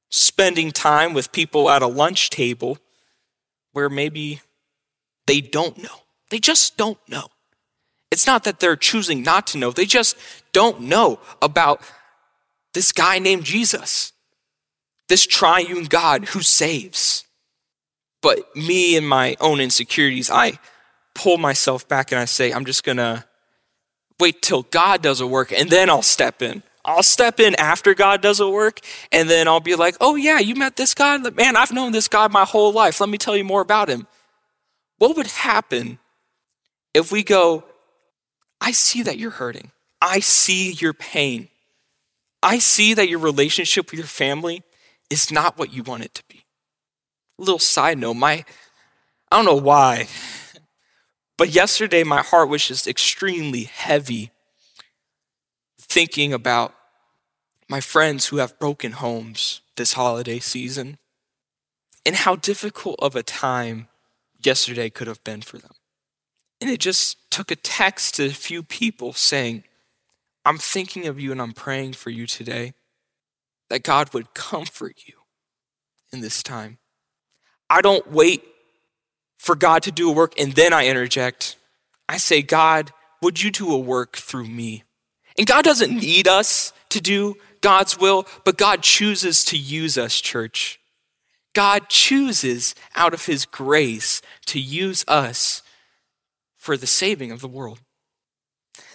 spending 0.10 0.72
time 0.72 1.14
with 1.14 1.32
people 1.32 1.70
at 1.70 1.82
a 1.82 1.88
lunch 1.88 2.30
table 2.30 2.78
where 3.72 3.90
maybe 3.90 4.42
they 5.28 5.42
don't 5.42 5.78
know. 5.78 6.04
They 6.30 6.40
just 6.40 6.78
don't 6.78 7.00
know. 7.08 7.28
It's 8.10 8.26
not 8.26 8.44
that 8.46 8.60
they're 8.60 8.76
choosing 8.76 9.22
not 9.22 9.48
to 9.48 9.58
know, 9.58 9.72
they 9.72 9.86
just 9.86 10.18
don't 10.54 10.82
know 10.82 11.20
about 11.42 11.82
this 12.74 12.92
guy 12.92 13.20
named 13.20 13.44
Jesus 13.44 14.14
this 15.10 15.26
triune 15.26 15.86
God 15.86 16.26
who 16.26 16.42
saves. 16.42 17.26
But 18.22 18.56
me 18.56 18.98
and 18.98 19.08
my 19.08 19.36
own 19.40 19.60
insecurities, 19.60 20.30
I 20.30 20.60
pull 21.14 21.38
myself 21.38 21.88
back 21.88 22.12
and 22.12 22.20
I 22.20 22.26
say, 22.26 22.52
I'm 22.52 22.66
just 22.66 22.84
going 22.84 22.98
to 22.98 23.26
wait 24.20 24.42
till 24.42 24.64
God 24.64 25.02
does 25.02 25.22
a 25.22 25.28
work 25.28 25.52
and 25.52 25.70
then 25.70 25.90
I'll 25.90 26.02
step 26.02 26.42
in. 26.42 26.64
I'll 26.84 27.04
step 27.04 27.40
in 27.40 27.54
after 27.56 27.94
God 27.94 28.22
does 28.22 28.40
a 28.40 28.50
work 28.50 28.80
and 29.12 29.30
then 29.30 29.48
I'll 29.48 29.60
be 29.60 29.76
like, 29.76 29.96
oh 30.00 30.16
yeah, 30.16 30.40
you 30.40 30.56
met 30.56 30.78
this 30.78 30.94
God? 30.94 31.36
Man, 31.36 31.56
I've 31.56 31.74
known 31.74 31.92
this 31.92 32.08
God 32.08 32.32
my 32.32 32.46
whole 32.46 32.72
life. 32.72 33.00
Let 33.00 33.10
me 33.10 33.18
tell 33.18 33.36
you 33.36 33.44
more 33.44 33.62
about 33.62 33.90
him. 33.90 34.08
What 34.98 35.18
would 35.18 35.28
happen 35.28 36.00
if 36.94 37.12
we 37.12 37.24
go, 37.24 37.66
I 38.60 38.72
see 38.72 39.04
that 39.04 39.20
you're 39.20 39.32
hurting. 39.32 39.72
I 40.02 40.20
see 40.20 40.72
your 40.72 40.94
pain. 40.94 41.50
I 42.42 42.60
see 42.60 42.94
that 42.94 43.10
your 43.10 43.20
relationship 43.20 43.92
with 43.92 44.00
your 44.00 44.08
family 44.08 44.64
is 45.10 45.32
not 45.32 45.58
what 45.58 45.74
you 45.74 45.84
want 45.84 46.04
it 46.04 46.14
to 46.16 46.24
be. 46.28 46.44
A 47.40 47.44
little 47.44 47.60
side 47.60 47.98
note, 47.98 48.16
my 48.16 48.44
I 49.30 49.36
don't 49.36 49.46
know 49.46 49.56
why, 49.56 50.08
but 51.38 51.50
yesterday 51.50 52.04
my 52.04 52.22
heart 52.22 52.50
was 52.50 52.66
just 52.66 52.88
extremely 52.88 53.64
heavy 53.64 54.32
thinking 55.80 56.34
about 56.34 56.74
my 57.70 57.82
friends 57.82 58.28
who 58.28 58.38
have 58.38 58.58
broken 58.60 58.94
homes 58.94 59.62
this 59.76 59.94
holiday 59.94 60.40
season 60.40 60.98
and 62.06 62.16
how 62.16 62.36
difficult 62.36 62.96
of 63.00 63.16
a 63.16 63.24
time 63.24 63.88
yesterday 64.42 64.90
could 64.90 65.08
have 65.08 65.24
been 65.24 65.42
for 65.42 65.58
them. 65.58 65.74
And 66.62 66.70
it 66.70 66.80
just 66.80 67.30
took 67.30 67.52
a 67.52 67.56
text 67.56 68.16
to 68.16 68.26
a 68.26 68.30
few 68.30 68.64
people 68.64 69.14
saying, 69.14 69.64
I'm 70.46 70.58
thinking 70.58 71.08
of 71.08 71.20
you 71.20 71.32
and 71.32 71.42
I'm 71.42 71.52
praying 71.52 71.94
for 71.94 72.10
you 72.10 72.26
today 72.26 72.74
that 73.70 73.84
God 73.84 74.14
would 74.14 74.34
comfort 74.34 74.96
you 75.06 75.16
in 76.12 76.22
this 76.22 76.42
time. 76.42 76.78
I 77.70 77.82
don't 77.82 78.10
wait 78.12 78.44
for 79.38 79.56
God 79.56 79.84
to 79.84 79.92
do 79.92 80.10
a 80.10 80.14
work 80.14 80.40
and 80.40 80.54
then 80.54 80.74
I 80.74 80.88
interject. 80.88 81.58
I 82.08 82.18
say, 82.18 82.42
God, 82.42 82.92
would 83.22 83.42
you 83.42 83.52
do 83.52 83.72
a 83.74 83.78
work 83.78 84.18
through 84.18 84.48
me? 84.48 84.84
And 85.38 85.46
God 85.46 85.64
doesn't 85.64 85.96
need 85.96 86.28
us 86.28 86.74
to 86.90 87.02
do 87.02 87.36
God's 87.62 88.00
will, 88.00 88.26
but 88.46 88.58
God 88.58 88.82
chooses 88.82 89.44
to 89.46 89.58
use 89.58 89.98
us, 89.98 90.20
church. 90.20 90.80
God 91.54 91.90
chooses 91.90 92.76
out 92.96 93.14
of 93.14 93.26
his 93.26 93.46
grace 93.46 94.22
to 94.46 94.60
use 94.60 95.04
us 95.08 95.62
for 96.56 96.78
the 96.78 96.88
saving 96.88 97.32
of 97.32 97.42
the 97.42 97.48
world. 97.48 97.80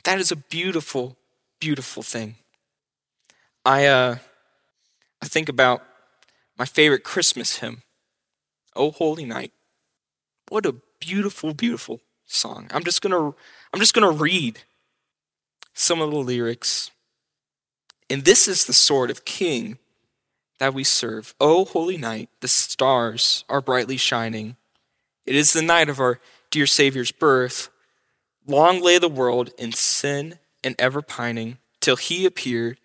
That 0.05 0.19
is 0.19 0.33
a 0.33 0.37
beautiful, 0.37 1.17
beautiful 1.61 2.03
thing. 2.03 2.37
I, 3.65 3.87
uh, 3.87 4.17
I 5.23 5.27
think 5.27 5.49
about 5.49 5.85
my 6.59 6.65
favorite 6.65 7.05
Christmas 7.05 7.59
hymn, 7.59 7.83
Oh 8.75 8.91
Holy 8.91 9.25
Night. 9.25 9.53
What 10.49 10.67
a 10.67 10.75
beautiful, 10.99 11.55
beautiful 11.55 12.01
song. 12.27 12.69
I'm 12.75 12.83
just 12.83 13.01
gonna 13.01 13.29
I'm 13.73 13.81
just 13.81 13.95
gonna 13.95 14.11
read 14.11 14.63
some 15.73 16.03
of 16.03 16.11
the 16.11 16.17
lyrics. 16.17 16.91
And 18.11 18.25
this 18.25 18.49
is 18.49 18.65
the 18.67 18.73
sort 18.73 19.11
of 19.11 19.25
king 19.25 19.79
that 20.59 20.75
we 20.75 20.83
serve. 20.83 21.35
O 21.41 21.65
holy 21.65 21.97
night, 21.97 22.29
the 22.41 22.49
stars 22.49 23.45
are 23.49 23.61
brightly 23.61 23.97
shining. 23.97 24.57
It 25.25 25.37
is 25.37 25.53
the 25.53 25.63
night 25.63 25.89
of 25.89 26.01
our 26.01 26.21
dear 26.51 26.67
Savior's 26.67 27.13
birth. 27.13 27.71
Long 28.47 28.83
lay 28.83 28.99
the 28.99 29.09
world 29.09 29.51
in 29.57 29.73
sin 29.73 30.41
and 30.65 30.75
ever 30.79 31.01
pining, 31.01 31.59
till 31.81 31.97
he 31.97 32.27
appeared, 32.27 32.79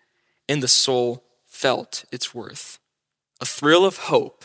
and 0.48 0.62
the 0.62 0.68
soul 0.68 1.24
felt 1.58 2.04
its 2.12 2.32
worth. 2.32 2.78
A 3.40 3.44
thrill 3.44 3.84
of 3.84 3.96
hope, 4.12 4.44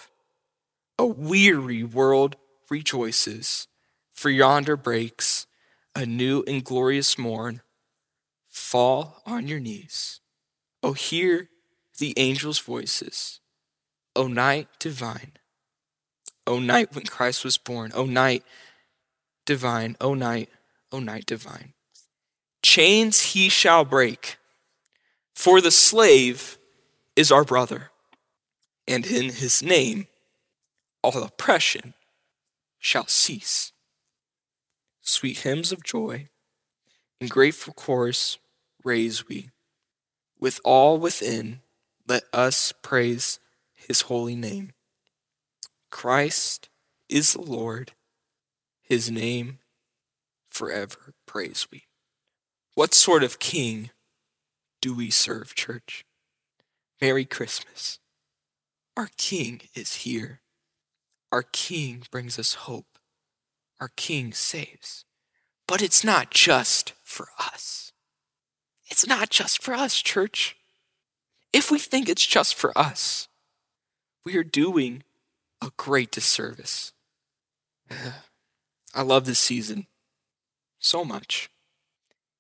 a 0.98 1.06
weary 1.06 1.84
world 1.84 2.36
rejoices, 2.72 3.68
for 4.12 4.32
yonder 4.32 4.76
breaks 4.76 5.46
a 5.96 6.08
new 6.08 6.44
and 6.48 6.64
glorious 6.64 7.16
morn. 7.16 7.62
Fall 8.50 9.22
on 9.28 9.48
your 9.48 9.60
knees. 9.60 10.22
Oh, 10.82 10.94
hear 10.94 11.50
the 12.00 12.16
angels' 12.18 12.58
voices. 12.58 13.40
O 14.16 14.26
night 14.26 14.68
divine. 14.80 15.34
O 16.48 16.58
night 16.58 16.96
when 16.96 17.06
Christ 17.06 17.46
was 17.46 17.60
born. 17.60 17.92
O 17.94 18.08
night 18.08 18.44
divine. 19.46 19.96
O 20.02 20.16
night, 20.16 20.50
O 20.92 21.00
night 21.00 21.28
divine. 21.28 21.74
Chains 22.64 23.34
he 23.34 23.50
shall 23.50 23.86
break, 23.86 24.38
for 25.36 25.62
the 25.62 25.72
slave 25.72 26.58
is 27.16 27.32
our 27.32 27.44
brother, 27.44 27.92
and 28.88 29.06
in 29.06 29.30
his 29.30 29.62
name 29.62 30.08
all 31.02 31.22
oppression 31.24 31.94
shall 32.80 33.08
cease. 33.08 33.72
Sweet 35.02 35.40
hymns 35.40 35.72
of 35.72 35.84
joy 35.84 36.30
and 37.20 37.30
grateful 37.30 37.74
chorus 37.74 38.38
raise 38.84 39.28
we. 39.28 39.50
With 40.40 40.60
all 40.64 40.98
within, 40.98 41.62
let 42.08 42.24
us 42.34 42.74
praise 42.82 43.40
his 43.74 44.02
holy 44.02 44.36
name. 44.36 44.72
Christ 45.90 46.70
is 47.08 47.34
the 47.34 47.42
Lord, 47.42 47.94
his 48.82 49.12
name 49.12 49.60
forever 50.50 51.14
praise 51.26 51.68
we. 51.72 51.84
What 52.76 52.94
sort 52.94 53.24
of 53.24 53.40
king 53.40 53.92
do 54.82 54.94
we 54.94 55.10
serve, 55.10 55.56
church? 55.56 56.04
Merry 57.04 57.26
Christmas. 57.26 58.00
Our 58.96 59.10
king 59.18 59.64
is 59.76 59.94
here. 60.08 60.40
Our 61.34 61.44
King 61.44 62.04
brings 62.10 62.40
us 62.40 62.54
hope. 62.54 62.98
Our 63.82 63.90
King 63.98 64.32
saves. 64.32 65.04
But 65.68 65.82
it's 65.82 66.06
not 66.06 66.32
just 66.32 66.94
for 67.04 67.28
us. 67.38 67.92
It's 68.86 69.06
not 69.06 69.30
just 69.30 69.62
for 69.62 69.74
us, 69.74 70.02
church. 70.02 70.56
If 71.52 71.70
we 71.70 71.78
think 71.78 72.08
it's 72.08 72.26
just 72.26 72.56
for 72.56 72.72
us, 72.78 73.28
we 74.24 74.38
are 74.38 74.44
doing 74.46 75.04
a 75.62 75.72
great 75.76 76.10
disservice. 76.10 76.94
I 78.96 79.02
love 79.02 79.26
this 79.26 79.40
season 79.40 79.88
so 80.80 81.04
much. 81.04 81.50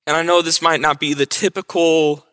And 0.07 0.15
I 0.15 0.21
know 0.21 0.41
this 0.41 0.61
might 0.61 0.79
not 0.79 1.01
be 1.01 1.13
the 1.13 1.25
typical 1.25 2.25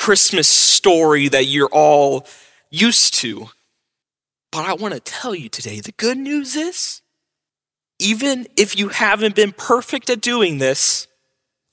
Christmas 0.00 0.48
story 0.48 1.28
that 1.28 1.44
you're 1.44 1.68
all 1.70 2.26
used 2.70 3.12
to. 3.16 3.50
But 4.50 4.64
I 4.64 4.72
want 4.72 4.94
to 4.94 5.00
tell 5.00 5.34
you 5.34 5.50
today 5.50 5.80
the 5.80 5.92
good 5.92 6.16
news 6.16 6.56
is, 6.56 7.02
even 7.98 8.46
if 8.56 8.78
you 8.78 8.88
haven't 8.88 9.34
been 9.34 9.52
perfect 9.52 10.08
at 10.08 10.22
doing 10.22 10.56
this, 10.56 11.06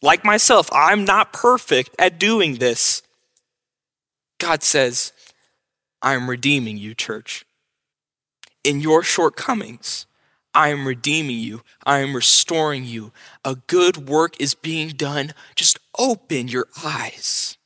like 0.02 0.26
myself, 0.26 0.70
I'm 0.74 1.06
not 1.06 1.32
perfect 1.32 1.96
at 1.98 2.20
doing 2.20 2.56
this. 2.56 3.02
God 4.42 4.62
says, 4.62 5.14
I'm 6.02 6.30
redeeming 6.30 6.76
you, 6.76 6.96
church. 6.96 7.46
In 8.62 8.82
your 8.82 9.04
shortcomings, 9.04 10.06
I 10.54 10.68
am 10.68 10.86
redeeming 10.86 11.40
you. 11.40 11.62
I 11.86 12.00
am 12.00 12.14
restoring 12.14 12.84
you. 12.84 13.14
A 13.46 13.56
good 13.56 14.10
work 14.10 14.36
is 14.38 14.54
being 14.54 14.90
done. 14.90 15.34
Just 15.56 15.80
open 15.98 16.50
your 16.50 16.68
eyes. 16.84 17.57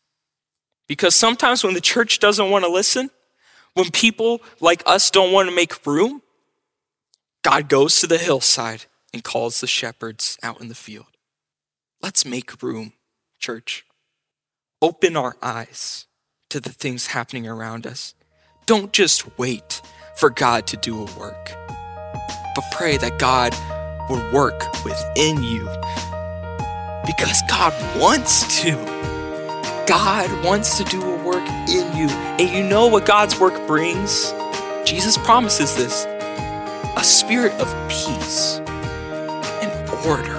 Because 0.91 1.15
sometimes 1.15 1.63
when 1.63 1.73
the 1.73 1.80
church 1.80 2.19
doesn't 2.19 2.49
want 2.49 2.65
to 2.65 2.69
listen, 2.69 3.12
when 3.75 3.91
people 3.91 4.41
like 4.60 4.84
us 4.86 5.10
don't 5.10 5.32
want 5.32 5.47
to 5.47 5.56
make 5.56 5.88
room, 5.88 6.21
God 7.45 7.69
goes 7.69 8.01
to 8.01 8.08
the 8.08 8.17
hillside 8.17 8.88
and 9.13 9.23
calls 9.23 9.62
the 9.62 9.67
shepherds 9.67 10.38
out 10.43 10.60
in 10.60 10.67
the 10.67 10.75
field. 10.75 11.06
Let's 12.01 12.25
make 12.25 12.62
room, 12.62 12.91
church. 13.39 13.86
Open 14.82 15.15
our 15.15 15.38
eyes 15.41 16.08
to 16.49 16.60
the 16.60 16.73
things 16.73 17.08
happening 17.08 17.47
around 17.47 17.88
us. 17.88 18.13
Don't 18.65 18.91
just 18.91 19.39
wait 19.39 19.82
for 20.17 20.30
God 20.30 20.67
to 20.67 20.75
do 20.75 21.08
a 21.08 21.17
work, 21.17 21.51
but 22.54 22.65
pray 22.73 22.97
that 22.97 23.17
God 23.17 23.56
will 24.10 24.30
work 24.34 24.62
within 24.84 25.41
you 25.41 25.69
because 27.06 27.41
God 27.47 27.73
wants 27.97 28.62
to. 28.63 29.11
God 29.88 30.44
wants 30.44 30.78
to 30.78 30.84
do 30.84 31.02
a 31.02 31.24
work 31.24 31.48
in 31.70 31.96
you. 31.96 32.08
And 32.10 32.50
you 32.50 32.63
know 32.63 32.88
what 32.88 33.06
God's 33.06 33.39
work 33.39 33.67
brings? 33.67 34.34
Jesus 34.86 35.17
promises 35.17 35.76
this 35.76 36.06
a 36.98 37.04
spirit 37.04 37.54
of 37.54 37.67
peace 37.89 38.60
and 39.62 39.89
order. 40.06 40.34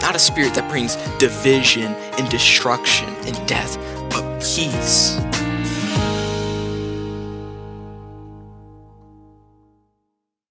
Not 0.00 0.14
a 0.14 0.18
spirit 0.18 0.54
that 0.54 0.68
brings 0.70 0.96
division 1.18 1.94
and 2.18 2.28
destruction 2.28 3.08
and 3.26 3.48
death, 3.48 3.76
but 4.10 4.40
peace 4.40 5.18